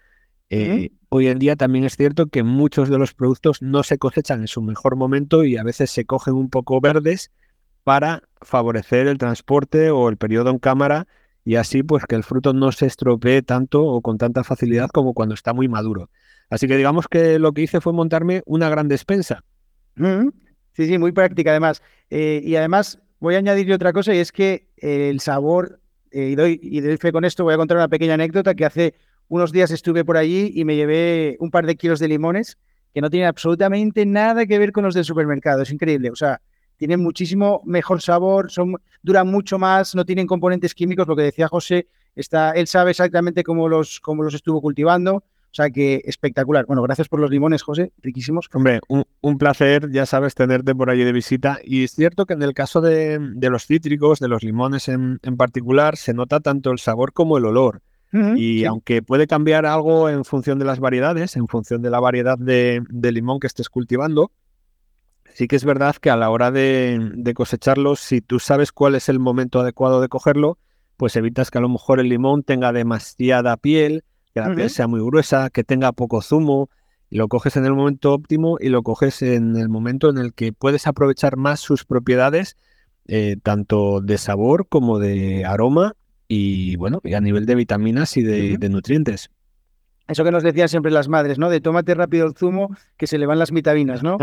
eh, 0.50 0.90
hoy 1.08 1.28
en 1.28 1.38
día 1.38 1.56
también 1.56 1.84
es 1.84 1.96
cierto 1.96 2.26
que 2.26 2.42
muchos 2.42 2.90
de 2.90 2.98
los 2.98 3.14
productos 3.14 3.62
no 3.62 3.82
se 3.82 3.96
cosechan 3.96 4.42
en 4.42 4.46
su 4.46 4.60
mejor 4.60 4.94
momento 4.94 5.42
y 5.42 5.56
a 5.56 5.62
veces 5.62 5.90
se 5.90 6.04
cogen 6.04 6.34
un 6.34 6.50
poco 6.50 6.80
verdes 6.82 7.30
para 7.84 8.22
favorecer 8.40 9.06
el 9.06 9.18
transporte 9.18 9.90
o 9.90 10.08
el 10.08 10.16
periodo 10.16 10.50
en 10.50 10.58
cámara 10.58 11.06
y 11.44 11.56
así 11.56 11.82
pues 11.82 12.04
que 12.06 12.16
el 12.16 12.24
fruto 12.24 12.52
no 12.54 12.72
se 12.72 12.86
estropee 12.86 13.42
tanto 13.42 13.84
o 13.84 14.00
con 14.00 14.18
tanta 14.18 14.42
facilidad 14.44 14.88
como 14.88 15.12
cuando 15.12 15.34
está 15.34 15.52
muy 15.52 15.68
maduro. 15.68 16.10
Así 16.48 16.66
que 16.66 16.76
digamos 16.76 17.06
que 17.08 17.38
lo 17.38 17.52
que 17.52 17.62
hice 17.62 17.80
fue 17.80 17.92
montarme 17.92 18.42
una 18.46 18.68
gran 18.68 18.88
despensa. 18.88 19.44
Sí, 19.96 20.86
sí, 20.86 20.98
muy 20.98 21.12
práctica 21.12 21.50
además. 21.50 21.82
Eh, 22.10 22.40
y 22.44 22.56
además 22.56 22.98
voy 23.20 23.34
a 23.34 23.38
añadirle 23.38 23.74
otra 23.74 23.92
cosa 23.92 24.14
y 24.14 24.18
es 24.18 24.32
que 24.32 24.68
el 24.76 25.20
sabor, 25.20 25.80
eh, 26.10 26.30
y, 26.30 26.34
doy, 26.34 26.58
y 26.62 26.80
doy 26.80 26.96
fe 26.96 27.12
con 27.12 27.24
esto, 27.24 27.44
voy 27.44 27.54
a 27.54 27.58
contar 27.58 27.76
una 27.76 27.88
pequeña 27.88 28.14
anécdota 28.14 28.54
que 28.54 28.64
hace 28.64 28.94
unos 29.28 29.52
días 29.52 29.70
estuve 29.70 30.04
por 30.04 30.16
allí 30.16 30.52
y 30.54 30.64
me 30.64 30.76
llevé 30.76 31.36
un 31.40 31.50
par 31.50 31.66
de 31.66 31.76
kilos 31.76 31.98
de 31.98 32.08
limones 32.08 32.58
que 32.92 33.00
no 33.00 33.10
tienen 33.10 33.28
absolutamente 33.28 34.06
nada 34.06 34.46
que 34.46 34.58
ver 34.58 34.72
con 34.72 34.84
los 34.84 34.94
del 34.94 35.04
supermercado. 35.04 35.62
Es 35.62 35.70
increíble. 35.70 36.10
O 36.10 36.16
sea, 36.16 36.40
tienen 36.76 37.02
muchísimo 37.02 37.62
mejor 37.64 38.02
sabor, 38.02 38.50
son, 38.50 38.76
duran 39.02 39.28
mucho 39.28 39.58
más, 39.58 39.94
no 39.94 40.04
tienen 40.04 40.26
componentes 40.26 40.74
químicos. 40.74 41.06
Lo 41.06 41.16
que 41.16 41.22
decía 41.22 41.48
José, 41.48 41.88
está, 42.14 42.52
él 42.52 42.66
sabe 42.66 42.90
exactamente 42.90 43.42
cómo 43.42 43.68
los, 43.68 44.00
cómo 44.00 44.22
los 44.22 44.34
estuvo 44.34 44.60
cultivando. 44.60 45.16
O 45.16 45.56
sea 45.56 45.70
que 45.70 46.02
espectacular. 46.04 46.66
Bueno, 46.66 46.82
gracias 46.82 47.08
por 47.08 47.20
los 47.20 47.30
limones, 47.30 47.62
José, 47.62 47.92
riquísimos. 48.02 48.48
Hombre, 48.52 48.80
un, 48.88 49.38
placer, 49.38 49.88
ya 49.92 50.04
sabes, 50.04 50.34
tenerte 50.34 50.74
por 50.74 50.90
allí 50.90 51.04
de 51.04 51.12
visita. 51.12 51.60
Y 51.62 51.84
es 51.84 51.92
cierto 51.92 52.26
que 52.26 52.32
en 52.32 52.42
el 52.42 52.54
caso 52.54 52.80
de, 52.80 53.20
los 53.40 53.64
cítricos, 53.64 54.18
de 54.18 54.26
los 54.26 54.42
limones 54.42 54.88
en, 54.88 55.20
en, 55.22 55.36
particular, 55.36 55.96
se 55.96 56.12
nota 56.12 56.40
tanto 56.40 56.72
el 56.72 56.80
sabor 56.80 57.12
como 57.12 57.38
el 57.38 57.44
olor 57.44 57.82
y 58.36 58.64
aunque 58.64 59.02
puede 59.02 59.26
cambiar 59.26 59.66
algo 59.66 60.08
en 60.08 60.24
función 60.24 60.58
de 60.58 60.64
las 60.64 60.78
variedades, 60.78 61.36
en 61.36 61.48
función 61.48 61.82
de 61.82 61.90
la 61.90 61.98
variedad 61.98 62.38
de, 62.38 62.82
limón 63.12 63.40
que 63.40 63.48
estés 63.48 63.68
cultivando, 63.68 64.30
sí 65.34 65.46
que 65.46 65.56
es 65.56 65.64
verdad 65.66 65.96
que 65.96 66.08
a 66.08 66.16
la 66.16 66.30
hora 66.30 66.50
de, 66.50 67.12
de, 67.14 67.34
cosecharlo, 67.34 67.94
si 67.96 68.22
tú 68.22 68.40
sabes 68.40 68.72
cuál 68.72 68.94
es 68.94 69.10
el 69.10 69.18
momento 69.18 69.60
adecuado 69.60 70.00
de 70.00 70.08
cogerlo, 70.08 70.58
pues 70.96 71.16
evitas 71.16 71.50
que 71.50 71.58
a 71.58 71.60
lo 71.60 71.68
mejor 71.68 72.00
el 72.00 72.08
limón 72.08 72.42
tenga 72.42 72.72
demasiada 72.72 73.56
piel, 73.58 74.04
que 74.32 74.40
la 74.40 74.54
piel 74.54 74.70
sea 74.70 74.86
muy 74.86 75.00
gruesa, 75.00 75.50
que 75.50 75.64
tenga 75.64 75.92
poco 75.92 76.20
zumo. 76.20 76.68
lo 77.10 77.28
coges 77.28 77.56
en 77.56 77.64
el 77.64 77.74
momento 77.74 78.12
óptimo 78.12 78.56
y 78.60 78.68
lo 78.68 78.82
coges 78.82 79.22
en 79.22 79.56
el 79.56 79.68
momento 79.68 80.10
en 80.10 80.18
el 80.18 80.34
que 80.34 80.52
puedes 80.52 80.86
aprovechar 80.86 81.36
más 81.36 81.60
sus 81.60 81.84
propiedades, 81.84 82.56
eh, 83.06 83.36
tanto 83.42 84.00
de 84.00 84.18
sabor 84.18 84.66
como 84.68 84.98
de 84.98 85.44
aroma 85.44 85.94
y 86.26 86.74
bueno, 86.76 87.00
y 87.04 87.14
a 87.14 87.20
nivel 87.20 87.46
de 87.46 87.54
vitaminas 87.54 88.16
y 88.16 88.22
de, 88.22 88.68
nutrientes. 88.68 89.30
Eso 90.08 90.24
que 90.24 90.32
nos 90.32 90.42
decían 90.42 90.68
siempre 90.68 90.90
las 90.90 91.08
madres, 91.08 91.38
¿no? 91.38 91.48
De 91.48 91.60
tómate 91.60 91.94
rápido 91.94 92.26
el 92.26 92.34
zumo, 92.34 92.74
que 92.96 93.06
se 93.06 93.18
le 93.18 93.26
van 93.26 93.38
las 93.38 93.50
vitaminas, 93.52 94.02
¿no? 94.02 94.18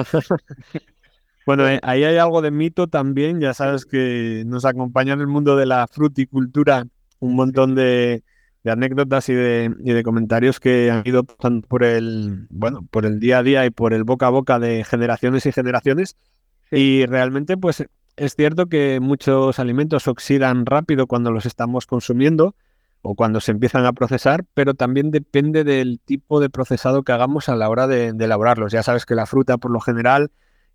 Bueno, 1.52 1.68
eh, 1.68 1.82
ahí 1.84 2.06
hay 2.06 2.16
algo 2.16 2.42
de 2.42 2.50
mito 2.50 2.88
también, 2.88 3.42
ya 3.42 3.54
sabes 3.54 3.86
que 3.86 4.44
nos 4.46 4.64
acompaña 4.64 5.12
en 5.14 5.20
el 5.20 5.28
mundo 5.28 5.58
de 5.58 5.66
la 5.66 5.86
fruticultura 5.88 6.88
un 7.20 7.36
montón 7.36 7.76
de, 7.76 8.24
de 8.64 8.72
anécdotas 8.72 9.28
y 9.28 9.34
de, 9.34 9.76
y 9.84 9.92
de, 9.92 10.02
comentarios 10.02 10.62
que 10.62 10.90
han 10.90 11.04
ido 11.06 11.26
pasando 11.26 11.68
por 11.68 11.84
el, 11.84 12.48
bueno, 12.50 12.88
por 12.90 13.06
el 13.06 13.20
día 13.20 13.40
a 13.40 13.44
día 13.44 13.66
y 13.66 13.70
por 13.70 13.94
el 13.94 14.06
boca 14.06 14.28
a 14.28 14.30
boca 14.30 14.60
de 14.60 14.86
generaciones 14.86 15.46
y 15.46 15.52
generaciones. 15.52 16.16
Y 16.72 17.06
realmente, 17.06 17.58
pues 17.58 17.84
es 18.16 18.36
cierto 18.38 18.68
que 18.68 19.02
muchos 19.02 19.60
alimentos 19.60 20.08
oxidan 20.08 20.66
rápido 20.66 21.06
cuando 21.06 21.32
los 21.32 21.46
estamos 21.46 21.86
consumiendo 21.86 22.56
o 23.02 23.16
cuando 23.16 23.42
se 23.42 23.52
empiezan 23.52 23.86
a 23.86 23.92
procesar, 23.92 24.46
pero 24.54 24.74
también 24.74 25.12
depende 25.12 25.66
del 25.66 26.00
tipo 26.00 26.40
de 26.40 26.50
procesado 26.50 27.04
que 27.04 27.12
hagamos 27.12 27.50
a 27.50 27.58
la 27.58 27.68
hora 27.68 27.88
de, 27.88 28.08
elaborarlos. 28.08 28.72
Ya 28.72 28.84
sabes 28.84 29.06
que 29.06 29.16
la 29.16 29.26
fruta, 29.26 29.58
por 29.58 29.72
lo 29.72 29.82
general, 29.82 30.32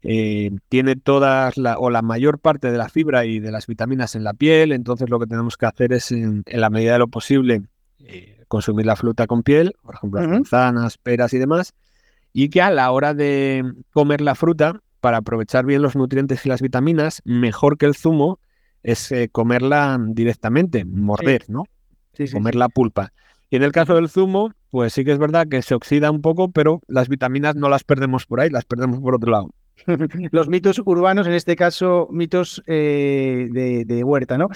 eh, 0.08 0.52
tiene 0.68 0.94
todas 0.94 1.56
la, 1.56 1.78
o 1.78 1.90
la 1.90 2.00
mayor 2.00 2.38
parte 2.38 2.70
de 2.70 2.78
la 2.78 2.88
fibra 2.88 3.24
y 3.24 3.40
de 3.40 3.50
las 3.50 3.66
vitaminas 3.66 4.14
en 4.14 4.22
la 4.22 4.34
piel, 4.34 4.70
entonces 4.70 5.10
lo 5.10 5.18
que 5.18 5.26
tenemos 5.26 5.56
que 5.56 5.66
hacer 5.66 5.92
es, 5.92 6.12
en 6.12 6.44
la 6.46 6.70
medida 6.70 6.92
de 6.92 7.00
lo 7.00 7.08
posible, 7.08 7.62
eh, 7.98 8.44
consumir 8.46 8.86
la 8.86 8.94
fruta 8.94 9.26
con 9.26 9.42
piel, 9.42 9.74
por 9.82 9.96
ejemplo, 9.96 10.20
las 10.20 10.30
manzanas, 10.30 10.96
peras 10.96 11.34
y 11.34 11.38
demás, 11.38 11.74
y 12.32 12.50
que 12.50 12.62
a 12.62 12.70
la 12.70 12.92
hora 12.92 13.14
de 13.14 13.64
comer 13.92 14.20
la 14.20 14.36
fruta, 14.36 14.80
para 15.00 15.16
aprovechar 15.16 15.66
bien 15.66 15.82
los 15.82 15.96
nutrientes 15.96 16.46
y 16.46 16.48
las 16.50 16.62
vitaminas, 16.62 17.20
mejor 17.24 17.76
que 17.76 17.86
el 17.86 17.96
zumo 17.96 18.38
es 18.84 19.10
eh, 19.10 19.28
comerla 19.30 19.98
directamente, 20.00 20.84
morder, 20.84 21.46
¿no? 21.48 21.64
comer 22.32 22.54
la 22.54 22.68
pulpa. 22.68 23.12
Y 23.50 23.56
en 23.56 23.64
el 23.64 23.72
caso 23.72 23.96
del 23.96 24.08
zumo, 24.08 24.52
pues 24.70 24.92
sí 24.92 25.04
que 25.04 25.10
es 25.10 25.18
verdad 25.18 25.48
que 25.48 25.62
se 25.62 25.74
oxida 25.74 26.12
un 26.12 26.22
poco, 26.22 26.52
pero 26.52 26.80
las 26.86 27.08
vitaminas 27.08 27.56
no 27.56 27.68
las 27.68 27.82
perdemos 27.82 28.24
por 28.24 28.38
ahí, 28.38 28.50
las 28.50 28.64
perdemos 28.64 29.00
por 29.00 29.16
otro 29.16 29.32
lado. 29.32 29.50
Los 30.30 30.48
mitos 30.48 30.80
urbanos, 30.84 31.26
en 31.26 31.34
este 31.34 31.56
caso, 31.56 32.08
mitos 32.10 32.62
eh, 32.66 33.48
de, 33.86 34.04
huerta, 34.04 34.38
¿no? 34.38 34.48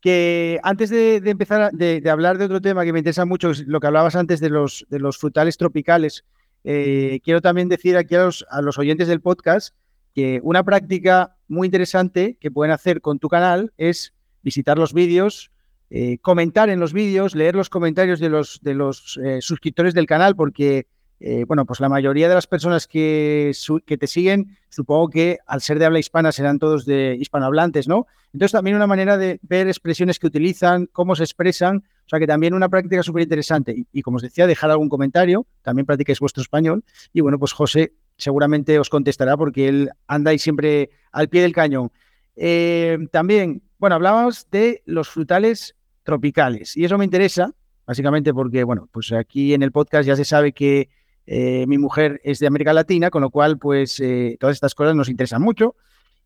que 0.00 0.60
antes 0.62 0.90
de, 0.90 1.16
empezar 1.24 1.72
de, 1.72 2.02
hablar 2.08 2.38
de 2.38 2.44
otro 2.44 2.60
tema 2.60 2.84
que 2.84 2.92
me 2.92 3.00
interesa 3.00 3.24
mucho, 3.24 3.50
lo 3.66 3.80
que 3.80 3.86
hablabas 3.86 4.14
antes 4.14 4.40
de 4.40 4.50
los, 4.50 4.86
frutales 5.18 5.56
tropicales, 5.56 6.24
eh, 6.64 7.20
quiero 7.24 7.40
también 7.40 7.68
decir 7.68 7.96
aquí 7.96 8.14
a 8.14 8.24
los, 8.24 8.46
a 8.50 8.60
los, 8.60 8.78
oyentes 8.78 9.08
del 9.08 9.20
podcast 9.20 9.74
que 10.14 10.40
una 10.42 10.64
práctica 10.64 11.36
muy 11.48 11.66
interesante 11.66 12.36
que 12.40 12.50
pueden 12.50 12.72
hacer 12.72 13.00
con 13.00 13.18
tu 13.18 13.28
canal 13.28 13.72
es 13.76 14.14
visitar 14.42 14.78
los 14.78 14.92
vídeos, 14.92 15.50
eh, 15.90 16.18
comentar 16.18 16.70
en 16.70 16.80
los 16.80 16.92
vídeos, 16.92 17.34
leer 17.34 17.54
los 17.54 17.70
comentarios 17.70 18.20
de 18.20 18.28
los, 18.28 18.60
de 18.62 18.74
los 18.74 19.18
suscriptores 19.40 19.94
del 19.94 20.06
canal, 20.06 20.36
porque 20.36 20.86
eh, 21.18 21.44
bueno, 21.46 21.64
pues 21.64 21.80
la 21.80 21.88
mayoría 21.88 22.28
de 22.28 22.34
las 22.34 22.46
personas 22.46 22.86
que, 22.86 23.52
te 23.86 24.06
siguen, 24.06 24.58
supongo 24.68 25.08
que 25.08 25.38
al 25.46 25.62
ser 25.62 25.78
de 25.78 25.86
habla 25.86 25.98
hispana 25.98 26.30
serán 26.30 26.58
todos 26.58 26.84
de 26.84 27.16
hispanohablantes, 27.18 27.88
¿no? 27.88 28.06
Entonces 28.32 28.52
también 28.52 28.76
una 28.76 28.86
manera 28.86 29.16
de 29.16 29.40
ver 29.42 29.66
expresiones 29.66 30.18
que 30.18 30.26
utilizan, 30.26 30.86
cómo 30.92 31.16
se 31.16 31.24
expresan, 31.24 31.84
o 32.04 32.08
sea 32.08 32.18
que 32.18 32.26
también 32.26 32.52
una 32.52 32.68
práctica 32.68 33.02
súper 33.02 33.22
interesante. 33.22 33.86
Y, 33.92 34.02
como 34.02 34.18
os 34.18 34.22
decía, 34.22 34.46
dejar 34.46 34.70
algún 34.70 34.90
comentario, 34.90 35.46
también 35.62 35.86
practiquéis 35.86 36.20
vuestro 36.20 36.42
español. 36.42 36.84
Y 37.14 37.22
bueno, 37.22 37.38
pues 37.38 37.52
José 37.52 37.94
seguramente 38.18 38.78
os 38.78 38.90
contestará 38.90 39.36
porque 39.36 39.68
él 39.68 39.90
anda 40.06 40.32
ahí 40.32 40.38
siempre 40.38 40.90
al 41.12 41.28
pie 41.28 41.42
del 41.42 41.52
cañón. 41.52 41.90
Eh, 42.34 42.98
también, 43.10 43.62
bueno, 43.78 43.96
hablábamos 43.96 44.50
de 44.50 44.82
los 44.84 45.08
frutales 45.08 45.74
tropicales 46.02 46.76
y 46.76 46.84
eso 46.84 46.98
me 46.98 47.06
interesa, 47.06 47.54
básicamente 47.86 48.34
porque, 48.34 48.64
bueno, 48.64 48.88
pues 48.92 49.12
aquí 49.12 49.54
en 49.54 49.62
el 49.62 49.72
podcast 49.72 50.06
ya 50.06 50.14
se 50.14 50.26
sabe 50.26 50.52
que 50.52 50.90
eh, 51.26 51.64
mi 51.66 51.78
mujer 51.78 52.20
es 52.24 52.38
de 52.38 52.46
América 52.46 52.72
Latina, 52.72 53.10
con 53.10 53.22
lo 53.22 53.30
cual, 53.30 53.58
pues 53.58 53.98
eh, 54.00 54.36
todas 54.38 54.56
estas 54.56 54.74
cosas 54.74 54.94
nos 54.94 55.08
interesan 55.08 55.42
mucho. 55.42 55.74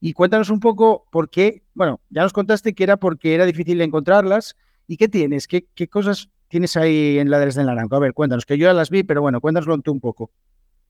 Y 0.01 0.13
cuéntanos 0.13 0.51
un 0.51 0.61
poco 0.61 1.07
por 1.11 1.29
qué, 1.29 1.63
bueno, 1.75 2.01
ya 2.11 2.23
nos 2.23 2.33
contaste 2.33 2.75
que 2.75 2.85
era 2.85 2.97
porque 2.97 3.35
era 3.35 3.47
difícil 3.47 3.81
encontrarlas. 3.81 4.57
¿Y 4.87 4.97
qué 4.97 5.09
tienes? 5.09 5.47
¿Qué, 5.47 5.89
cosas 5.89 6.29
tienes 6.49 6.77
ahí 6.77 7.19
en 7.19 7.31
Laderas 7.31 7.55
del 7.55 7.67
Naranjo? 7.67 7.97
A 7.97 8.01
ver, 8.01 8.15
cuéntanos, 8.15 8.47
que 8.47 8.59
yo 8.59 8.67
ya 8.67 8.73
las 8.73 8.91
vi, 8.91 9.03
pero 9.03 9.21
bueno, 9.21 9.41
cuéntanoslo 9.41 9.79
tú 9.79 9.93
un 9.93 10.01
poco. 10.01 10.31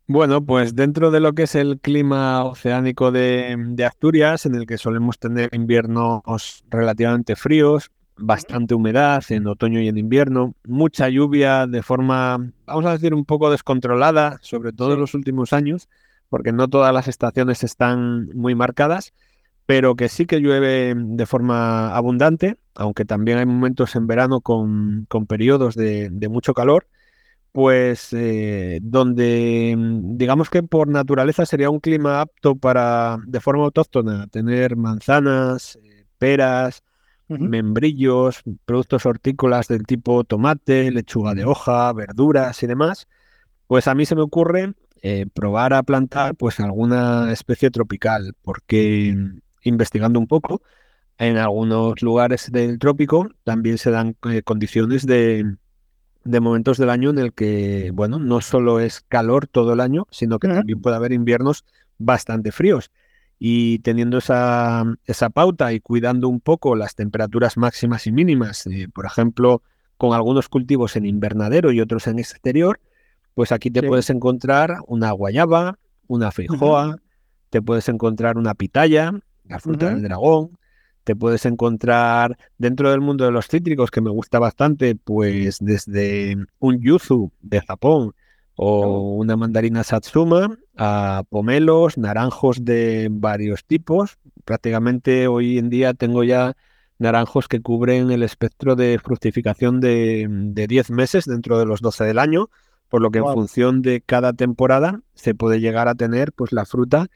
Bueno, 0.07 0.45
pues 0.45 0.75
dentro 0.75 1.11
de 1.11 1.21
lo 1.21 1.35
que 1.35 1.45
es 1.45 1.55
el 1.55 1.79
clima 1.81 2.45
oceánico 2.45 3.13
de 3.13 3.85
Asturias, 3.87 4.47
en 4.47 4.57
el 4.57 4.67
que 4.67 4.79
solemos 4.79 5.19
tener 5.19 5.51
inviernos 5.53 6.65
relativamente 6.69 7.37
fríos, 7.37 7.91
bastante 8.21 8.75
humedad 8.75 9.23
en 9.31 9.47
otoño 9.47 9.81
y 9.81 9.89
en 9.89 9.99
invierno, 9.99 10.55
mucha 10.67 11.09
lluvia 11.09 11.67
de 11.67 11.83
forma, 11.83 12.53
vamos 12.67 12.87
a 12.87 12.93
decir, 12.93 13.15
un 13.15 13.25
poco 13.25 13.51
descontrolada, 13.51 14.39
sobre 14.43 14.73
todo 14.73 14.95
en 14.95 15.01
los 15.01 15.15
últimos 15.15 15.53
años, 15.53 15.89
porque 16.29 16.53
no 16.53 16.69
todas 16.69 16.95
las 16.95 17.09
estaciones 17.09 17.65
están 17.65 18.29
muy 18.35 18.55
marcadas, 18.55 19.13
pero 19.67 19.97
que 19.97 20.09
sí 20.09 20.27
que 20.27 20.41
llueve 20.41 20.95
de 20.97 21.27
forma 21.27 21.95
abundante, 21.95 22.57
aunque 22.75 23.05
también 23.05 23.39
hay 23.39 23.47
momentos 23.47 23.95
en 23.97 24.07
verano 24.07 24.41
con, 24.41 25.07
periodos 25.29 25.75
de, 25.75 26.11
mucho 26.31 26.55
calor, 26.55 26.87
pues 27.53 28.13
eh, 28.13 28.79
donde 28.83 29.77
digamos 29.77 30.51
que 30.51 30.63
por 30.63 30.89
naturaleza 30.89 31.47
sería 31.47 31.71
un 31.71 31.81
clima 31.81 32.21
apto 32.21 32.55
para, 32.57 33.19
de 33.27 33.41
forma 33.41 33.65
autóctona, 33.65 34.27
tener 34.29 34.77
manzanas, 34.77 35.79
membrillos, 37.31 38.43
productos 38.65 39.07
hortícolas 39.07 39.69
del 39.69 39.85
tipo 39.87 40.25
tomate, 40.25 40.91
lechuga 40.91 41.35
de 41.35 41.45
hoja, 41.45 41.93
verduras 41.93 42.63
y 42.63 42.67
demás, 42.67 43.09
pues 43.67 43.87
a 43.87 43.95
mí 43.95 44.05
se 44.05 44.17
me 44.17 44.23
ocurre 44.23 44.75
eh, 45.03 45.27
probar 45.33 45.73
a 45.73 45.83
plantar 45.83 46.35
pues 46.35 46.61
alguna 46.61 47.33
especie 47.33 47.71
tropical, 47.71 48.35
porque 48.43 49.17
investigando 49.63 50.19
un 50.19 50.27
poco, 50.27 50.63
en 51.19 51.37
algunos 51.37 52.03
lugares 52.03 52.51
del 52.51 52.79
trópico 52.79 53.29
también 53.45 53.79
se 53.79 53.91
dan 53.91 54.17
eh, 54.29 54.43
condiciones 54.43 55.07
de, 55.07 55.57
de, 56.25 56.41
momentos 56.41 56.79
del 56.79 56.91
año 56.91 57.11
en 57.11 57.19
el 57.19 57.33
que, 57.33 57.91
bueno, 57.95 58.19
no 58.19 58.41
solo 58.41 58.81
es 58.81 59.03
calor 59.03 59.47
todo 59.47 59.73
el 59.75 59.81
año, 59.81 60.07
sino 60.11 60.39
que 60.39 60.49
también 60.49 60.81
puede 60.81 60.97
haber 60.97 61.13
inviernos 61.13 61.65
bastante 61.99 62.53
fríos 62.53 62.91
y 63.43 63.79
teniendo 63.79 64.19
esa, 64.19 64.85
esa, 65.07 65.31
pauta 65.31 65.73
y 65.73 65.81
cuidando 65.81 66.29
un 66.29 66.41
poco 66.41 66.77
las 66.77 66.95
temperaturas 66.95 67.57
máximas 67.57 68.07
y 68.07 68.13
mínimas, 68.13 68.67
eh, 68.67 68.87
por 68.93 69.07
ejemplo, 69.07 69.63
con 69.97 70.13
algunos 70.13 70.51
cultivos 70.51 70.95
en 70.95 71.07
invernadero 71.07 71.73
y 71.73 71.81
otros 71.81 72.07
en 72.07 72.19
exterior, 72.19 72.81
pues 73.33 73.51
aquí 73.51 73.71
te 73.71 73.83
puedes 73.83 74.11
encontrar 74.11 74.77
una 74.87 75.11
guayaba, 75.13 75.79
una 76.07 76.31
feijoa, 76.31 76.99
te 77.49 77.63
puedes 77.63 77.89
encontrar 77.89 78.37
una 78.37 78.53
pitaya, 78.53 79.15
la 79.49 79.59
fruta 79.59 79.89
del 79.89 80.03
dragón, 80.03 80.59
te 81.05 81.17
puedes 81.17 81.47
encontrar 81.47 82.37
dentro 82.59 82.91
del 82.91 83.01
mundo 83.01 83.25
de 83.25 83.31
los 83.31 83.49
cítricos, 83.49 83.91
que 83.91 84.03
me 84.03 84.11
gusta 84.11 84.39
bastante, 84.39 84.97
pues 84.97 85.57
desde 85.61 86.37
un 86.59 86.79
yuzu 86.79 87.33
de 87.41 87.63
Japón 87.63 88.13
o 88.55 89.15
una 89.15 89.35
mandarina 89.37 89.83
satsuma 89.83 90.59
a 90.83 91.25
pomelos, 91.29 91.99
naranjos 91.99 92.65
de 92.65 93.09
varios 93.11 93.67
tipos. 93.67 94.17
Prácticamente 94.47 95.29
hoy 95.29 95.59
en 95.59 95.69
día 95.69 95.93
tengo 95.93 96.25
ya 96.25 96.57
naranjos 96.99 97.49
que 97.49 97.61
cubren 97.61 98.11
el 98.11 98.23
espectro 98.23 98.77
de 98.77 98.99
fructificación 98.99 99.81
de, 99.81 100.27
10 100.55 100.91
meses 100.91 101.27
dentro 101.27 101.59
de 101.59 101.67
los 101.67 101.83
12 101.83 102.05
del 102.05 102.19
año, 102.19 102.49
por 102.89 103.03
lo 103.03 103.11
que 103.11 103.19
en 103.19 103.27
función 103.27 103.83
de 103.83 104.01
cada 104.01 104.33
temporada 104.33 105.03
se 105.13 105.35
puede 105.35 105.61
llegar 105.61 105.87
a 105.87 105.95
tener 105.95 106.33
pues 106.33 106.51
la 106.51 106.65
fruta 106.65 107.09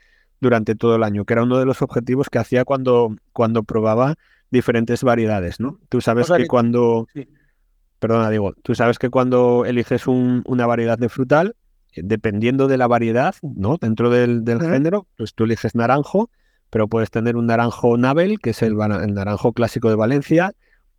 durante 0.43 0.75
todo 0.75 0.97
el 0.97 1.03
año, 1.03 1.25
que 1.25 1.33
era 1.33 1.45
uno 1.45 1.59
de 1.59 1.65
los 1.65 1.81
objetivos 1.81 2.29
que 2.29 2.39
hacía 2.39 2.67
cuando, 2.67 3.17
cuando 3.33 3.63
probaba 3.63 4.17
diferentes 4.51 5.03
variedades, 5.03 5.59
¿no? 5.59 5.79
Tú 5.89 6.03
sabes 6.03 6.31
que, 6.31 6.47
cuando 6.47 7.07
perdona, 7.99 8.29
digo, 8.29 8.53
tú 8.63 8.75
sabes 8.75 8.99
que 8.99 9.09
cuando 9.09 9.65
eliges 9.65 10.07
una 10.07 10.67
variedad 10.67 10.99
de 10.99 11.09
frutal, 11.09 11.57
dependiendo 11.97 12.69
de 12.69 12.79
la 12.79 12.87
variedad, 12.87 13.35
¿no? 13.43 13.77
Dentro 13.79 14.11
del, 14.11 14.45
género, 14.45 15.07
pues 15.17 15.35
tú 15.35 15.45
eliges 15.45 15.75
naranjo, 15.75 16.31
pero 16.71 16.89
puedes 16.89 17.11
tener 17.11 17.37
un 17.37 17.47
naranjo 17.47 17.97
Nabel, 17.97 18.41
que 18.41 18.51
es 18.51 18.63
el, 18.63 18.77
naranjo 18.77 19.53
clásico 19.53 19.89
de 19.89 19.97
Valencia, 19.97 20.53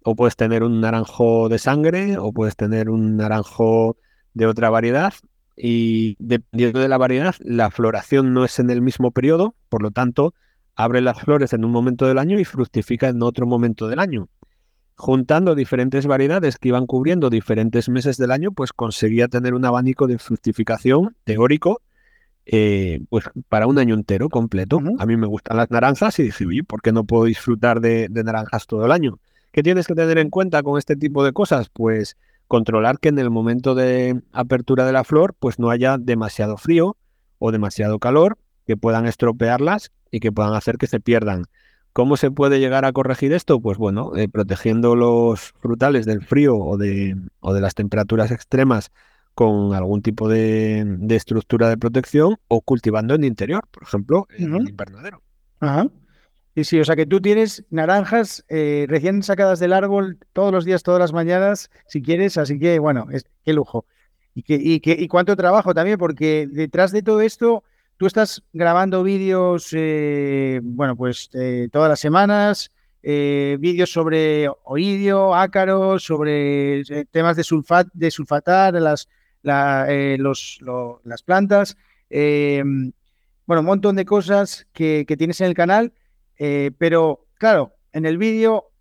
o 0.04 0.16
puedes 0.16 0.36
tener 0.36 0.64
un 0.64 0.82
naranjo 0.82 1.50
de 1.50 1.58
sangre, 1.58 2.18
o 2.18 2.32
puedes 2.32 2.56
tener 2.56 2.90
un 2.90 3.18
naranjo 3.18 3.98
de 4.34 4.46
otra 4.46 4.70
variedad. 4.70 5.14
Y 5.58 6.16
dependiendo 6.20 6.80
de 6.80 6.90
la 6.90 6.98
variedad, 6.98 7.36
la 7.40 7.72
floración 7.72 8.34
no 8.34 8.46
es 8.46 8.60
en 8.60 8.70
el 8.70 8.82
mismo 8.82 9.12
periodo, 9.12 9.56
por 9.70 9.82
lo 9.82 9.92
tanto, 9.92 10.34
abre 10.76 11.02
las 11.02 11.20
flores 11.20 11.54
en 11.54 11.66
un 11.66 11.72
momento 11.72 12.06
del 12.06 12.20
año 12.20 12.40
y 12.40 12.46
fructifica 12.46 13.08
en 13.08 13.24
otro 13.24 13.48
momento 13.48 13.88
del 13.88 14.00
año. 14.00 14.30
Juntando 14.96 15.56
diferentes 15.56 16.08
variedades 16.08 16.58
que 16.58 16.70
iban 16.70 16.88
cubriendo 16.88 17.30
diferentes 17.30 17.90
meses 17.90 18.18
del 18.18 18.32
año, 18.32 18.52
pues 18.52 18.74
conseguía 18.74 19.28
tener 19.28 19.54
un 19.54 19.66
abanico 19.66 20.08
de 20.08 20.18
fructificación 20.18 21.16
teórico 21.24 21.82
eh, 22.46 23.02
pues 23.10 23.26
para 23.50 23.66
un 23.66 23.80
año 23.80 23.96
entero 23.96 24.30
completo. 24.30 24.80
A 25.00 25.06
mí 25.06 25.18
me 25.18 25.28
gustan 25.28 25.58
las 25.58 25.72
naranjas 25.72 26.20
y 26.20 26.24
dije, 26.24 26.46
oye, 26.46 26.64
¿por 26.64 26.82
qué 26.82 26.92
no 26.92 27.04
puedo 27.04 27.26
disfrutar 27.26 27.82
de, 27.82 28.08
naranjas 28.10 28.68
todo 28.68 28.86
el 28.86 28.92
año? 28.92 29.20
¿Qué 29.52 29.64
tienes 29.64 29.88
que 29.88 29.96
tener 29.96 30.18
en 30.18 30.30
cuenta 30.30 30.62
con 30.62 30.78
este 30.78 30.96
tipo 30.96 31.24
de 31.24 31.34
cosas? 31.34 31.70
Pues 31.70 32.18
controlar 32.48 33.00
que 33.00 33.10
en 33.10 33.18
el 33.18 33.32
momento 33.32 33.74
de 33.74 34.22
apertura 34.32 34.86
de 34.86 34.92
la 34.92 35.04
flor, 35.04 35.34
pues 35.40 35.58
no 35.58 35.72
haya 35.72 35.98
demasiado 35.98 36.58
frío 36.58 36.98
o 37.40 37.52
demasiado 37.52 38.00
calor 38.00 38.38
que 38.68 38.78
puedan 38.78 39.08
estropearlas 39.08 39.92
y 40.12 40.20
que 40.20 40.32
puedan 40.32 40.54
hacer 40.54 40.78
que 40.78 40.88
se 40.88 41.00
pierdan. 41.00 41.46
¿Cómo 41.96 42.18
se 42.18 42.30
puede 42.30 42.60
llegar 42.60 42.84
a 42.84 42.92
corregir 42.92 43.32
esto? 43.32 43.62
Pues 43.62 43.78
bueno, 43.78 44.18
eh, 44.18 44.28
protegiendo 44.28 44.98
los 44.98 45.54
frutales 45.62 46.06
del 46.06 46.22
frío 46.26 46.58
o 46.58 46.76
de, 46.76 47.16
o 47.40 47.54
de 47.54 47.62
las 47.62 47.74
temperaturas 47.74 48.32
extremas 48.32 48.92
con 49.34 49.74
algún 49.74 50.02
tipo 50.02 50.28
de, 50.28 50.98
estructura 51.12 51.70
de 51.70 51.78
protección 51.78 52.36
o 52.50 52.60
cultivando 52.60 53.16
en 53.16 53.24
interior, 53.24 53.66
por 53.72 53.84
ejemplo, 53.84 54.28
en 54.38 54.56
el 54.56 54.68
invernadero. 54.72 55.22
Ajá. 55.62 55.88
Y 56.54 56.66
sí, 56.66 56.82
o 56.82 56.84
sea 56.84 56.98
que 56.98 57.06
tú 57.06 57.22
tienes 57.22 57.64
naranjas 57.70 58.44
eh, 58.50 58.88
recién 58.90 59.24
sacadas 59.24 59.60
del 59.60 59.72
árbol 59.72 60.18
todos 60.34 60.52
los 60.52 60.66
días, 60.66 60.84
todas 60.84 61.00
las 61.00 61.14
mañanas, 61.14 61.72
si 61.88 62.02
quieres, 62.02 62.38
así 62.38 62.60
que 62.60 62.78
bueno, 62.78 63.08
es, 63.10 63.24
qué 63.46 63.54
lujo. 63.54 63.86
Y, 64.34 64.44
que, 64.44 64.56
y, 64.56 64.82
que, 64.82 64.98
y 65.00 65.08
cuánto 65.08 65.38
trabajo 65.38 65.74
también, 65.74 65.98
porque 65.98 66.46
detrás 66.52 66.92
de 66.92 67.04
todo 67.04 67.22
esto, 67.22 67.64
tú 67.98 68.06
estás 68.08 68.44
grabando 68.54 69.04
vídeos, 69.04 69.70
eh, 69.74 70.60
bueno, 70.64 70.96
pues 70.96 71.30
eh, 71.34 71.70
todas 71.72 71.90
las 71.90 72.00
semanas, 72.00 72.72
vídeos 73.02 73.92
sobre 73.92 74.50
oidio, 74.64 75.36
ácaros, 75.36 76.04
sobre 76.04 76.84
temas 77.12 77.36
de, 77.36 77.44
sulfat, 77.44 77.88
de 77.94 78.10
sulfatar, 78.10 78.74
las, 78.74 79.08
eh, 79.44 80.18
las 80.20 81.24
plantas, 81.24 81.78
eh, 82.10 82.64
bueno, 83.46 83.60
un 83.60 83.66
montón 83.66 83.96
de 83.96 84.06
cosas 84.06 84.68
que, 84.74 85.06
tienes 85.18 85.42
en 85.42 85.48
el 85.48 85.54
canal, 85.54 85.94
eh, 86.38 86.72
pero 86.78 87.28
claro, 87.38 87.76
en 87.94 88.06
el 88.06 88.18
vídeo 88.18 88.72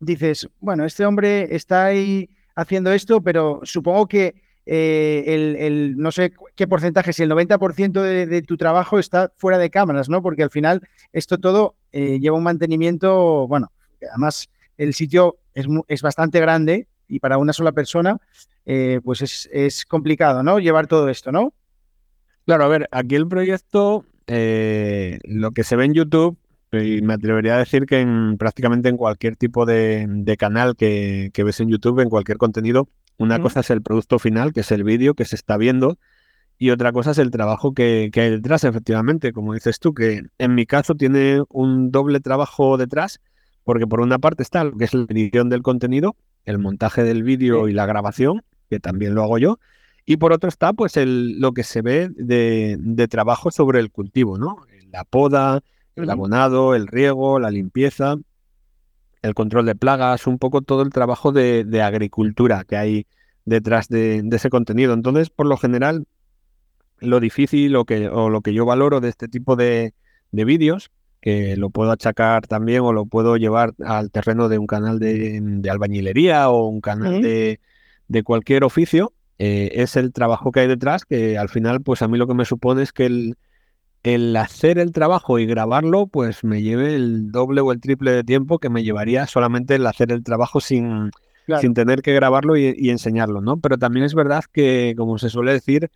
dices, 0.00 0.48
bueno, 0.58 0.84
este 0.84 1.06
hombre 1.06 1.54
está 1.54 1.84
ahí 1.84 2.28
haciendo 2.56 2.92
esto, 2.92 3.20
pero 3.20 3.60
supongo 3.62 4.08
que 4.08 4.34
el, 4.64 5.94
no 5.96 6.12
sé 6.12 6.32
qué 6.54 6.66
porcentaje, 6.66 7.12
si 7.12 7.22
el 7.22 7.30
90% 7.30 8.02
de, 8.02 8.42
tu 8.42 8.56
trabajo 8.56 8.98
está 8.98 9.32
fuera 9.36 9.58
de 9.58 9.70
cámaras, 9.70 10.08
¿no? 10.08 10.22
Porque 10.22 10.42
al 10.42 10.50
final 10.50 10.82
esto 11.12 11.38
todo 11.38 11.74
lleva 11.92 12.36
un 12.36 12.44
mantenimiento, 12.44 13.46
bueno, 13.48 13.72
además 14.10 14.48
el 14.76 14.94
sitio 14.94 15.38
es, 15.54 15.66
es 15.88 16.02
bastante 16.02 16.40
grande 16.40 16.86
y 17.12 17.18
para 17.20 17.38
una 17.38 17.52
sola 17.52 17.72
persona, 17.72 18.18
eh, 18.64 19.00
pues 19.04 19.48
es, 19.52 19.84
complicado, 19.84 20.42
¿no? 20.42 20.58
Llevar 20.58 20.86
todo 20.86 21.08
esto, 21.10 21.30
¿no? 21.30 21.52
Claro, 22.46 22.64
a 22.64 22.68
ver, 22.68 22.88
aquí 22.90 23.16
el 23.16 23.28
proyecto, 23.28 24.06
eh, 24.26 25.18
lo 25.24 25.50
que 25.50 25.62
se 25.62 25.76
ve 25.76 25.84
en 25.84 25.94
YouTube, 25.94 26.38
y 26.72 27.02
me 27.02 27.12
atrevería 27.12 27.56
a 27.56 27.58
decir 27.58 27.84
que 27.84 28.00
en 28.00 28.38
prácticamente 28.38 28.88
en 28.88 28.96
cualquier 28.96 29.36
tipo 29.36 29.66
de, 29.66 30.36
canal 30.38 30.74
que, 30.74 31.30
ves 31.36 31.60
en 31.60 31.68
YouTube, 31.68 32.00
en 32.00 32.08
cualquier 32.08 32.38
contenido, 32.38 32.88
una 33.22 33.40
cosa 33.40 33.60
es 33.60 33.70
el 33.70 33.82
producto 33.82 34.18
final, 34.18 34.52
que 34.52 34.60
es 34.60 34.70
el 34.72 34.84
vídeo 34.84 35.14
que 35.14 35.24
se 35.24 35.36
está 35.36 35.56
viendo, 35.56 35.98
y 36.58 36.70
otra 36.70 36.92
cosa 36.92 37.12
es 37.12 37.18
el 37.18 37.30
trabajo 37.30 37.74
que, 37.74 38.10
que, 38.12 38.20
hay 38.20 38.30
detrás, 38.30 38.64
efectivamente, 38.64 39.32
como 39.32 39.54
dices 39.54 39.80
tú, 39.80 39.94
que 39.94 40.22
en 40.38 40.54
mi 40.54 40.66
caso 40.66 40.94
tiene 40.94 41.42
un 41.48 41.90
doble 41.90 42.20
trabajo 42.20 42.76
detrás, 42.76 43.20
porque 43.64 43.86
por 43.86 44.00
una 44.00 44.18
parte 44.18 44.42
está 44.42 44.64
lo 44.64 44.76
que 44.76 44.84
es 44.84 44.94
la 44.94 45.06
edición 45.08 45.48
del 45.48 45.62
contenido, 45.62 46.16
el 46.44 46.58
montaje 46.58 47.04
del 47.04 47.22
vídeo 47.22 47.68
y 47.68 47.72
la 47.72 47.86
grabación, 47.86 48.42
que 48.68 48.80
también 48.80 49.14
lo 49.14 49.22
hago 49.22 49.38
yo. 49.38 49.58
Y 50.04 50.16
por 50.16 50.32
otro 50.32 50.48
está 50.48 50.72
pues 50.72 50.96
el, 50.96 51.38
lo 51.40 51.52
que 51.52 51.62
se 51.62 51.82
ve 51.82 52.08
de, 52.14 53.08
trabajo 53.08 53.50
sobre 53.50 53.80
el 53.80 53.90
cultivo, 53.90 54.38
¿no? 54.38 54.66
La 54.90 55.04
poda, 55.04 55.60
el 55.94 56.10
abonado, 56.10 56.74
el 56.74 56.86
riego, 56.88 57.38
la 57.38 57.50
limpieza, 57.50 58.16
el 59.22 59.34
control 59.34 59.66
de 59.66 59.76
plagas, 59.76 60.26
un 60.26 60.38
poco 60.38 60.62
todo 60.62 60.82
el 60.82 60.90
trabajo 60.90 61.30
de, 61.30 61.82
agricultura 61.82 62.64
que 62.64 62.76
hay 62.76 63.06
detrás 63.44 63.88
de, 63.88 64.22
ese 64.30 64.50
contenido. 64.50 64.94
Entonces, 64.94 65.30
por 65.30 65.46
lo 65.46 65.56
general, 65.56 66.06
lo 67.00 67.20
difícil 67.20 67.76
o, 67.76 67.84
que, 67.84 68.08
o 68.08 68.30
lo 68.30 68.40
que 68.40 68.54
yo 68.54 68.64
valoro 68.64 69.00
de 69.00 69.08
este 69.08 69.28
tipo 69.28 69.56
de, 69.56 69.94
de 70.30 70.44
vídeos 70.44 70.90
que 71.22 71.56
lo 71.56 71.70
puedo 71.70 71.92
achacar 71.92 72.48
también 72.48 72.80
o 72.80 72.92
lo 72.92 73.06
puedo 73.06 73.36
llevar 73.36 73.74
al 73.84 74.10
terreno 74.10 74.48
de 74.48 74.58
un 74.58 74.66
canal 74.66 74.98
de, 74.98 75.62
albañilería 75.70 76.50
o 76.50 76.66
un 76.66 76.80
canal 76.80 77.22
de, 77.22 77.58
cualquier 78.24 78.64
oficio, 78.64 79.12
eh, 79.38 79.70
es 79.74 79.96
el 79.96 80.12
trabajo 80.12 80.50
que 80.50 80.60
hay 80.60 80.66
detrás, 80.66 81.04
que 81.04 81.38
al 81.38 81.48
final, 81.48 81.80
pues 81.80 82.02
a 82.02 82.08
mí 82.08 82.18
lo 82.18 82.26
que 82.26 82.34
me 82.34 82.44
supone 82.44 82.82
es 82.82 82.92
que 82.92 83.06
el, 83.06 83.36
el 84.02 84.36
hacer 84.36 84.78
el 84.78 84.90
trabajo 84.90 85.38
y 85.38 85.46
grabarlo, 85.46 86.08
pues 86.08 86.42
me 86.42 86.60
lleve 86.60 86.96
el 86.96 87.30
doble 87.30 87.60
o 87.60 87.70
el 87.70 87.80
triple 87.80 88.10
de 88.10 88.24
tiempo 88.24 88.58
que 88.58 88.68
me 88.68 88.82
llevaría 88.82 89.26
solamente 89.28 89.76
el 89.76 89.86
hacer 89.86 90.10
el 90.10 90.24
trabajo 90.24 90.60
sin, 90.60 91.12
sin 91.60 91.74
tener 91.74 92.02
que 92.02 92.14
grabarlo 92.14 92.56
y, 92.56 92.90
enseñarlo, 92.90 93.40
¿no? 93.40 93.58
Pero 93.58 93.78
también 93.78 94.04
es 94.04 94.14
verdad 94.14 94.44
que, 94.52 94.94
como 94.96 95.18
se 95.18 95.28
suele 95.28 95.52
decir, 95.52 95.90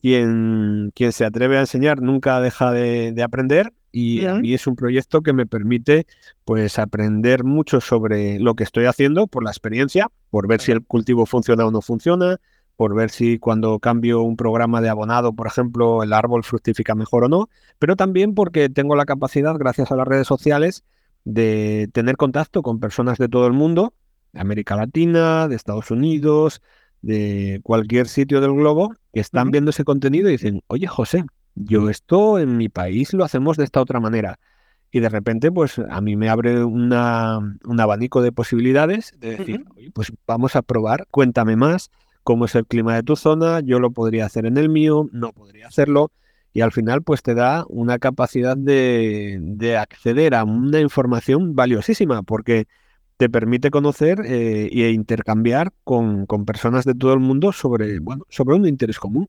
quien, 0.00 0.92
quien 0.94 1.12
se 1.12 1.24
atreve 1.24 1.58
a 1.58 1.60
enseñar 1.60 2.00
nunca 2.02 2.40
deja 2.40 2.72
de 2.72 3.22
aprender 3.22 3.72
y 3.92 4.26
a 4.26 4.34
mí 4.34 4.54
es 4.54 4.66
un 4.66 4.76
proyecto 4.76 5.22
que 5.22 5.32
me 5.32 5.46
permite 5.46 6.06
pues 6.44 6.78
aprender 6.78 7.44
mucho 7.44 7.80
sobre 7.80 8.38
lo 8.38 8.54
que 8.54 8.64
estoy 8.64 8.84
haciendo 8.84 9.26
por 9.26 9.42
la 9.42 9.50
experiencia, 9.50 10.08
por 10.30 10.46
ver 10.46 10.60
si 10.60 10.72
el 10.72 10.84
cultivo 10.84 11.26
funciona 11.26 11.66
o 11.66 11.70
no 11.70 11.80
funciona, 11.80 12.38
por 12.76 12.94
ver 12.94 13.10
si 13.10 13.38
cuando 13.38 13.78
cambio 13.78 14.22
un 14.22 14.36
programa 14.36 14.80
de 14.80 14.88
abonado, 14.88 15.32
por 15.32 15.46
ejemplo, 15.46 16.02
el 16.02 16.12
árbol 16.12 16.44
fructifica 16.44 16.94
mejor 16.94 17.24
o 17.24 17.28
no, 17.28 17.48
pero 17.78 17.96
también 17.96 18.34
porque 18.34 18.68
tengo 18.68 18.94
la 18.94 19.04
capacidad, 19.04 19.56
gracias 19.56 19.90
a 19.90 19.96
las 19.96 20.06
redes 20.06 20.26
sociales, 20.26 20.84
de 21.24 21.88
tener 21.92 22.16
contacto 22.16 22.62
con 22.62 22.80
personas 22.80 23.18
de 23.18 23.28
todo 23.28 23.46
el 23.46 23.52
mundo, 23.52 23.94
de 23.96 23.97
América 24.34 24.76
Latina, 24.76 25.48
de 25.48 25.56
Estados 25.56 25.90
Unidos, 25.90 26.62
de 27.02 27.60
cualquier 27.62 28.08
sitio 28.08 28.40
del 28.40 28.52
globo, 28.52 28.94
que 29.12 29.20
están 29.20 29.50
viendo 29.50 29.70
ese 29.70 29.84
contenido 29.84 30.28
y 30.28 30.32
dicen, 30.32 30.62
oye 30.66 30.86
José, 30.86 31.24
yo 31.54 31.90
esto 31.90 32.38
en 32.38 32.56
mi 32.56 32.68
país 32.68 33.12
lo 33.12 33.24
hacemos 33.24 33.56
de 33.56 33.64
esta 33.64 33.80
otra 33.80 34.00
manera. 34.00 34.38
Y 34.90 35.00
de 35.00 35.08
repente, 35.08 35.52
pues 35.52 35.78
a 35.78 36.00
mí 36.00 36.16
me 36.16 36.28
abre 36.28 36.64
una, 36.64 37.38
un 37.64 37.80
abanico 37.80 38.22
de 38.22 38.32
posibilidades 38.32 39.12
de 39.18 39.36
decir, 39.36 39.64
pues 39.92 40.12
vamos 40.26 40.56
a 40.56 40.62
probar, 40.62 41.06
cuéntame 41.10 41.56
más 41.56 41.90
cómo 42.24 42.46
es 42.46 42.54
el 42.54 42.66
clima 42.66 42.94
de 42.94 43.02
tu 43.02 43.16
zona, 43.16 43.60
yo 43.60 43.80
lo 43.80 43.90
podría 43.90 44.26
hacer 44.26 44.46
en 44.46 44.56
el 44.56 44.68
mío, 44.68 45.08
no 45.12 45.32
podría 45.32 45.66
hacerlo. 45.66 46.10
Y 46.52 46.62
al 46.62 46.72
final, 46.72 47.02
pues 47.02 47.22
te 47.22 47.34
da 47.34 47.64
una 47.68 47.98
capacidad 47.98 48.56
de, 48.56 49.38
de 49.40 49.76
acceder 49.76 50.34
a 50.34 50.44
una 50.44 50.80
información 50.80 51.54
valiosísima, 51.54 52.22
porque 52.22 52.66
te 53.18 53.28
permite 53.28 53.70
conocer 53.70 54.20
eh, 54.24 54.70
e 54.72 54.90
intercambiar 54.92 55.72
con, 55.84 56.24
con, 56.24 56.46
personas 56.46 56.84
de 56.84 56.94
todo 56.94 57.12
el 57.12 57.18
mundo 57.18 57.52
sobre, 57.52 57.98
bueno, 57.98 58.24
sobre 58.30 58.54
un 58.54 58.66
interés 58.66 58.98
común. 58.98 59.28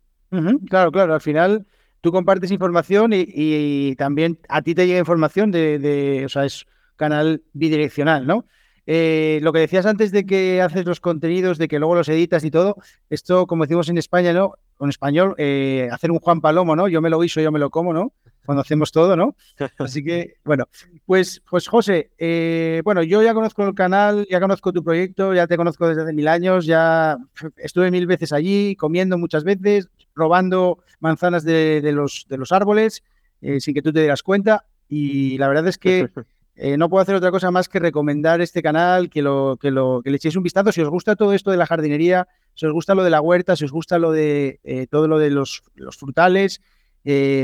Claro, 0.69 0.91
claro, 0.91 1.15
al 1.15 1.21
final 1.21 1.65
tú 1.99 2.12
compartes 2.12 2.52
información 2.52 3.12
y, 3.13 3.95
también 3.95 4.38
a 4.47 4.62
ti 4.62 4.75
te 4.75 4.86
llega 4.86 4.99
información 4.99 5.49
de, 5.49 6.21
o 6.23 6.30
sea, 6.30 6.45
es 6.45 6.65
canal 6.95 7.41
bidireccional, 7.54 8.28
¿no? 8.28 8.45
Eh, 8.86 9.39
lo 9.41 9.54
que 9.54 9.60
decías 9.60 9.86
antes 9.86 10.12
de 10.12 10.25
que 10.25 10.62
haces 10.62 10.86
los 10.86 10.99
contenidos, 10.99 11.58
de 11.58 11.67
que 11.67 11.80
luego 11.80 11.95
los 11.95 12.10
editas 12.10 12.43
y 12.43 12.52
todo, 12.52 12.78
esto, 13.10 13.47
como 13.47 13.63
decimos 13.63 13.89
en 13.89 13.97
España, 13.97 14.34
¿no? 14.34 14.54
Con 14.78 14.89
español, 14.89 15.34
eh, 15.38 15.89
hacer 15.91 16.12
un 16.12 16.19
Juan 16.19 16.41
Palomo, 16.41 16.75
¿no? 16.75 16.88
Yo 16.88 17.02
me 17.02 17.10
lo 17.10 17.19
guiso, 17.19 17.41
yo 17.41 17.52
me 17.52 17.60
lo 17.60 17.71
como, 17.71 17.91
¿no? 17.91 18.13
Cuando 18.45 18.62
hacemos 18.62 18.91
todo, 18.91 19.15
¿no? 19.15 19.36
Así 19.78 20.04
que, 20.04 20.36
bueno, 20.43 20.65
pues, 21.06 21.41
pues 21.49 21.67
José, 21.67 22.12
eh, 22.17 22.82
bueno, 22.84 23.04
yo 23.04 23.21
ya 23.21 23.34
conozco 23.34 23.67
el 23.67 23.75
canal, 23.75 24.25
ya 24.30 24.39
conozco 24.39 24.73
tu 24.73 24.84
proyecto, 24.84 25.34
ya 25.34 25.45
te 25.45 25.58
conozco 25.58 25.88
desde 25.88 26.02
hace 26.04 26.13
mil 26.13 26.28
años, 26.28 26.65
ya 26.65 27.17
estuve 27.58 27.91
mil 27.91 28.08
veces 28.08 28.34
allí, 28.34 28.75
comiendo 28.75 29.17
muchas 29.17 29.43
veces, 29.43 29.89
robando 30.15 30.80
manzanas 30.99 31.43
de, 31.43 31.82
los, 31.93 32.25
de 32.28 32.38
los 32.38 32.52
árboles 32.52 33.04
eh, 33.41 33.60
sin 33.60 33.73
que 33.73 33.82
tú 33.82 33.91
te 33.91 34.02
dieras 34.02 34.23
cuenta. 34.23 34.65
Y 34.88 35.38
la 35.38 35.47
verdad 35.47 35.67
es 35.67 35.78
que 35.78 36.10
eh, 36.56 36.78
no 36.78 36.89
puedo 36.89 37.02
hacer 37.02 37.15
otra 37.15 37.32
cosa 37.32 37.52
más 37.52 37.69
que 37.69 37.80
recomendar 37.80 38.41
este 38.41 38.62
canal, 38.62 39.10
que, 39.10 39.21
lo, 39.21 39.58
que, 39.62 39.71
lo, 39.71 40.02
que 40.04 40.10
le 40.10 40.17
echéis 40.17 40.36
un 40.36 40.43
vistazo. 40.43 40.71
Si 40.71 40.82
os 40.82 40.89
gusta 40.89 41.15
todo 41.15 41.34
esto 41.34 41.52
de 41.52 41.58
la 41.58 41.65
jardinería, 41.67 42.28
si 42.54 42.65
os 42.65 42.73
gusta 42.73 42.95
lo 42.95 43.04
de 43.04 43.10
la 43.10 43.21
huerta, 43.21 43.56
si 43.56 43.65
os 43.65 43.71
gusta 43.71 43.97
lo 43.97 44.12
de 44.12 44.60
eh, 44.63 44.88
todo 44.88 45.08
lo 45.08 45.19
de 45.19 45.30
los, 45.30 45.63
los 45.75 45.97
frutales, 45.97 46.62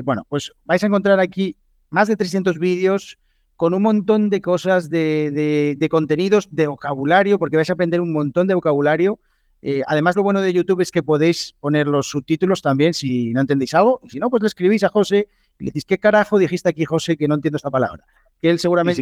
bueno, 0.04 0.26
pues 0.30 0.52
vais 0.66 0.84
a 0.84 0.88
encontrar 0.88 1.20
aquí 1.20 1.56
más 1.90 2.08
de 2.08 2.16
300 2.16 2.60
vídeos 2.60 3.18
con 3.56 3.74
un 3.74 3.82
montón 3.82 4.30
de 4.30 4.42
cosas, 4.42 4.90
de, 4.90 5.76
de, 5.78 5.90
contenidos, 5.90 6.50
de 6.52 6.68
vocabulario, 6.68 7.40
porque 7.40 7.56
vais 7.56 7.70
a 7.70 7.74
aprender 7.74 8.02
un 8.02 8.12
montón 8.12 8.48
de 8.48 8.54
vocabulario 8.54 9.20
eh, 9.68 9.82
además, 9.88 10.16
lo 10.16 10.22
bueno 10.22 10.42
de 10.42 10.54
YouTube 10.54 10.82
es 10.82 10.92
que 10.92 11.02
podéis 11.02 11.56
poner 11.60 11.88
los 11.88 12.08
subtítulos 12.08 12.62
también 12.62 12.94
si 12.94 13.34
no 13.34 13.42
entendéis 13.42 13.74
algo. 13.74 14.00
Y 14.04 14.12
si 14.12 14.20
no, 14.20 14.30
pues 14.30 14.44
le 14.44 14.48
escribís 14.48 14.84
a 14.84 14.90
José 14.90 15.28
y 15.58 15.64
le 15.64 15.70
decís, 15.70 15.86
¿qué 15.86 15.98
carajo 15.98 16.38
dijiste 16.38 16.70
aquí, 16.70 16.86
José, 16.86 17.18
que 17.18 17.28
no 17.28 17.34
entiendo 17.34 17.58
esta 17.58 17.72
palabra? 17.72 18.06
que 18.40 18.52
él 18.52 18.60
seguramente... 18.60 19.02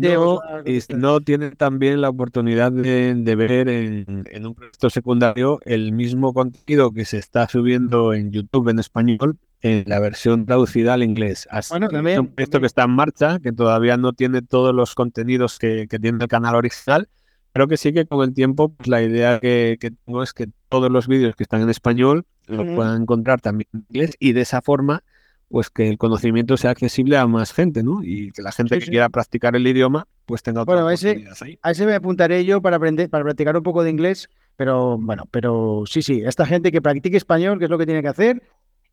Y 0.63 0.80
si 0.80 0.93
no, 0.93 1.19
tiene 1.19 1.52
también 1.52 1.99
la 1.99 2.08
oportunidad 2.08 2.71
de, 2.71 3.36
ver 3.36 3.67
en, 3.67 4.23
en, 4.32 4.45
un 4.45 4.56
proyecto 4.56 4.89
secundario 4.89 5.60
el 5.65 5.91
mismo 5.91 6.34
contenido 6.34 6.91
que 6.91 7.04
se 7.04 7.17
está 7.17 7.49
subiendo 7.49 8.13
en 8.13 8.32
YouTube 8.32 8.69
en 8.69 8.80
español 8.80 9.38
en 9.63 9.86
la 9.88 9.99
versión 9.99 10.45
traducida 10.45 10.93
al 10.93 11.04
inglés. 11.04 11.47
Así 11.49 11.71
bueno, 11.71 11.88
también, 11.88 12.34
esto 12.38 12.60
que 12.60 12.65
está 12.65 12.84
en 12.84 12.91
marcha, 12.91 13.39
que 13.39 13.54
todavía 13.54 13.95
no 13.95 14.12
tiene 14.12 14.41
todos 14.41 14.76
los 14.76 14.93
contenidos 14.93 15.58
que, 15.58 15.88
tiene 15.88 16.21
el 16.21 16.28
canal 16.28 16.56
original, 16.56 17.08
pero 17.54 17.67
que 17.67 17.78
sí 17.78 17.93
que 17.93 18.06
con 18.06 18.28
el 18.28 18.34
tiempo 18.34 18.73
pues, 18.73 18.89
la 18.89 19.02
idea 19.02 19.39
que, 19.39 19.78
tengo 20.06 20.21
es 20.21 20.34
que 20.34 20.49
todos 20.67 20.91
los 20.91 21.08
vídeos 21.08 21.36
que 21.36 21.43
están 21.43 21.62
en 21.62 21.69
español 21.69 22.26
los 22.45 22.67
puedan 22.76 23.04
encontrar 23.04 23.39
también 23.39 23.69
en 23.73 23.86
inglés 23.89 24.17
y 24.19 24.34
de 24.34 24.41
esa 24.41 24.62
forma 24.62 25.02
pues 25.47 25.69
que 25.69 25.88
el 25.88 25.97
conocimiento 25.97 26.58
sea 26.58 26.71
accesible 26.71 27.15
a 27.15 27.28
más 27.28 27.54
gente, 27.54 27.84
¿no? 27.84 28.04
Y 28.04 28.32
que 28.32 28.41
la 28.41 28.52
gente 28.52 28.80
que 28.80 28.88
quiera 28.88 29.08
practicar 29.10 29.56
el 29.56 29.65
idioma 29.65 30.08
pues 30.26 30.41
tenga 30.41 30.63
bueno, 30.63 30.88
a 30.88 30.93
ese, 30.93 31.26
ahí. 31.41 31.60
A 31.62 31.71
ese 31.71 31.86
me 31.86 31.93
apuntaré 31.93 32.43
yo 32.43 32.62
para 32.62 32.78
aprender, 32.78 33.10
para 33.10 33.23
practicar 33.23 33.56
un 33.56 33.63
poco 33.63 33.84
de 33.84 33.91
inglés, 33.91 34.30
pero 34.56 34.97
bueno, 34.97 35.23
pero 35.32 35.84
sí, 35.86 36.02
sí, 36.02 36.21
esta 36.26 36.45
gente 36.45 36.71
que 36.71 36.82
practique 36.82 37.17
español, 37.17 37.60
que 37.60 37.65
es 37.65 37.71
lo 37.71 37.78
que 37.78 37.86
tiene 37.86 38.02
que 38.02 38.08
hacer, 38.08 38.41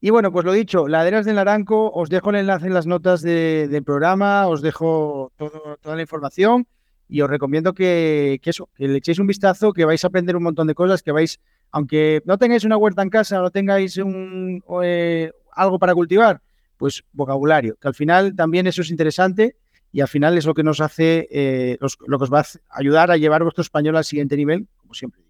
y 0.01 0.11
bueno, 0.11 0.33
pues 0.33 0.47
lo 0.47 0.53
dicho, 0.53 0.89
Laderas 0.89 1.27
del 1.27 1.37
Naranco, 1.37 1.91
os 1.93 2.09
dejo 2.09 2.31
el 2.31 2.37
enlace 2.37 2.67
en 2.67 2.75
las 2.75 2.87
notas 2.87 3.21
del 3.21 3.85
programa, 3.85 4.47
os 4.49 4.63
dejo 4.63 5.31
toda 5.37 5.97
la 5.97 6.01
información 6.01 6.67
y 7.07 7.21
os 7.21 7.29
recomiendo 7.29 7.75
que, 7.75 8.41
eso, 8.43 8.71
que 8.75 8.89
le 8.89 8.99
echéis 8.99 9.19
un 9.19 9.27
vistazo, 9.27 9.73
que 9.75 9.85
vais 9.85 10.03
a 10.03 10.07
aprender 10.07 10.37
un 10.37 10.43
montón 10.43 10.69
de 10.69 10.75
cosas, 10.75 11.03
que 11.03 11.13
vais, 11.13 11.39
aunque 11.71 12.23
no 12.25 12.39
tengáis 12.39 12.65
una 12.65 12.79
huerta 12.79 13.03
en 13.03 13.11
casa, 13.11 13.41
no 13.41 13.51
tengáis 13.51 13.99
un, 13.99 14.63
eh, 14.83 15.33
algo 15.53 15.79
para 15.79 15.93
cultivar, 15.93 16.41
pues 16.79 17.03
vocabulario, 17.13 17.77
que 17.79 17.89
al 17.89 17.95
final 17.95 18.35
también 18.35 18.67
eso 18.67 18.81
es 18.81 18.91
interesante 18.91 19.57
y 19.93 20.01
al 20.01 20.09
final 20.09 20.39
es 20.39 20.47
lo 20.47 20.55
que 20.55 20.63
nos 20.63 20.81
hace, 20.81 21.29
eh, 21.31 21.77
lo 22.07 22.19
que 22.19 22.25
os 22.25 22.33
va 22.33 22.41
a 22.41 22.47
ayudar 22.71 23.11
a 23.11 23.19
llevar 23.19 23.43
vuestro 23.43 23.63
español 23.63 23.97
al 23.97 24.05
siguiente 24.05 24.37
nivel, 24.37 24.67
como 24.79 24.95
siempre. 24.95 25.30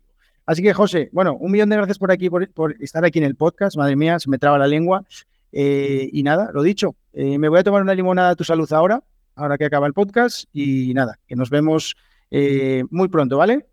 Así 0.50 0.64
que, 0.64 0.74
José, 0.74 1.10
bueno, 1.12 1.36
un 1.36 1.52
millón 1.52 1.68
de 1.68 1.76
gracias 1.76 1.96
por 1.96 2.10
aquí, 2.10 2.28
por, 2.28 2.74
estar 2.80 3.04
aquí 3.04 3.20
en 3.20 3.24
el 3.24 3.36
podcast. 3.36 3.76
Madre 3.76 3.94
mía, 3.94 4.18
se 4.18 4.28
me 4.28 4.36
traba 4.36 4.58
la 4.58 4.66
lengua. 4.66 5.04
Eh, 5.52 6.10
y 6.12 6.24
nada, 6.24 6.50
lo 6.52 6.64
dicho, 6.64 6.96
eh, 7.12 7.38
me 7.38 7.48
voy 7.48 7.60
a 7.60 7.62
tomar 7.62 7.82
una 7.82 7.94
limonada 7.94 8.30
a 8.30 8.34
tu 8.34 8.42
salud 8.42 8.68
ahora, 8.72 9.00
ahora 9.36 9.56
que 9.56 9.66
acaba 9.66 9.86
el 9.86 9.92
podcast. 9.92 10.46
Y 10.52 10.92
nada, 10.92 11.20
que 11.28 11.36
nos 11.36 11.50
vemos 11.50 11.94
eh, 12.32 12.82
muy 12.90 13.06
pronto, 13.06 13.36
¿vale? 13.36 13.68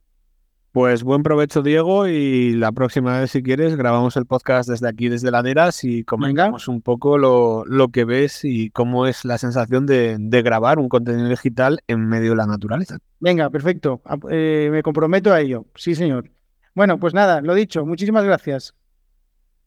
Pues 0.71 1.01
buen 1.01 1.23
provecho, 1.23 1.63
Diego, 1.63 2.07
y 2.07 2.51
la 2.51 2.71
próxima 2.71 3.21
vez, 3.21 3.31
si 3.31 3.41
quieres, 3.41 3.75
grabamos 3.75 4.15
el 4.15 4.27
podcast 4.27 4.69
desde 4.69 4.87
aquí, 4.87 5.09
desde 5.09 5.31
Laderas, 5.31 5.83
y 5.83 6.03
comentamos 6.03 6.67
un 6.67 6.83
poco 6.83 7.17
lo, 7.17 7.87
que 7.91 8.05
ves 8.05 8.45
y 8.45 8.69
cómo 8.69 9.07
es 9.07 9.25
la 9.25 9.39
sensación 9.39 9.87
de, 9.87 10.19
grabar 10.43 10.77
un 10.77 10.89
contenido 10.89 11.27
digital 11.27 11.79
en 11.87 12.07
medio 12.07 12.31
de 12.31 12.35
la 12.35 12.45
naturaleza. 12.45 12.99
Venga, 13.19 13.49
perfecto. 13.49 13.99
me 14.29 14.83
comprometo 14.83 15.33
a 15.33 15.41
ello. 15.41 15.65
Sí, 15.73 15.95
señor. 15.95 16.36
Bueno, 16.77 16.99
pues 16.99 17.15
nada, 17.15 17.41
lo 17.41 17.55
dicho, 17.55 17.87
muchísimas 17.87 18.23
gracias. 18.23 18.75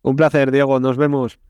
Un 0.03 0.15
placer, 0.15 0.53
Diego, 0.53 0.79
nos 0.79 0.97
vemos. 0.97 1.41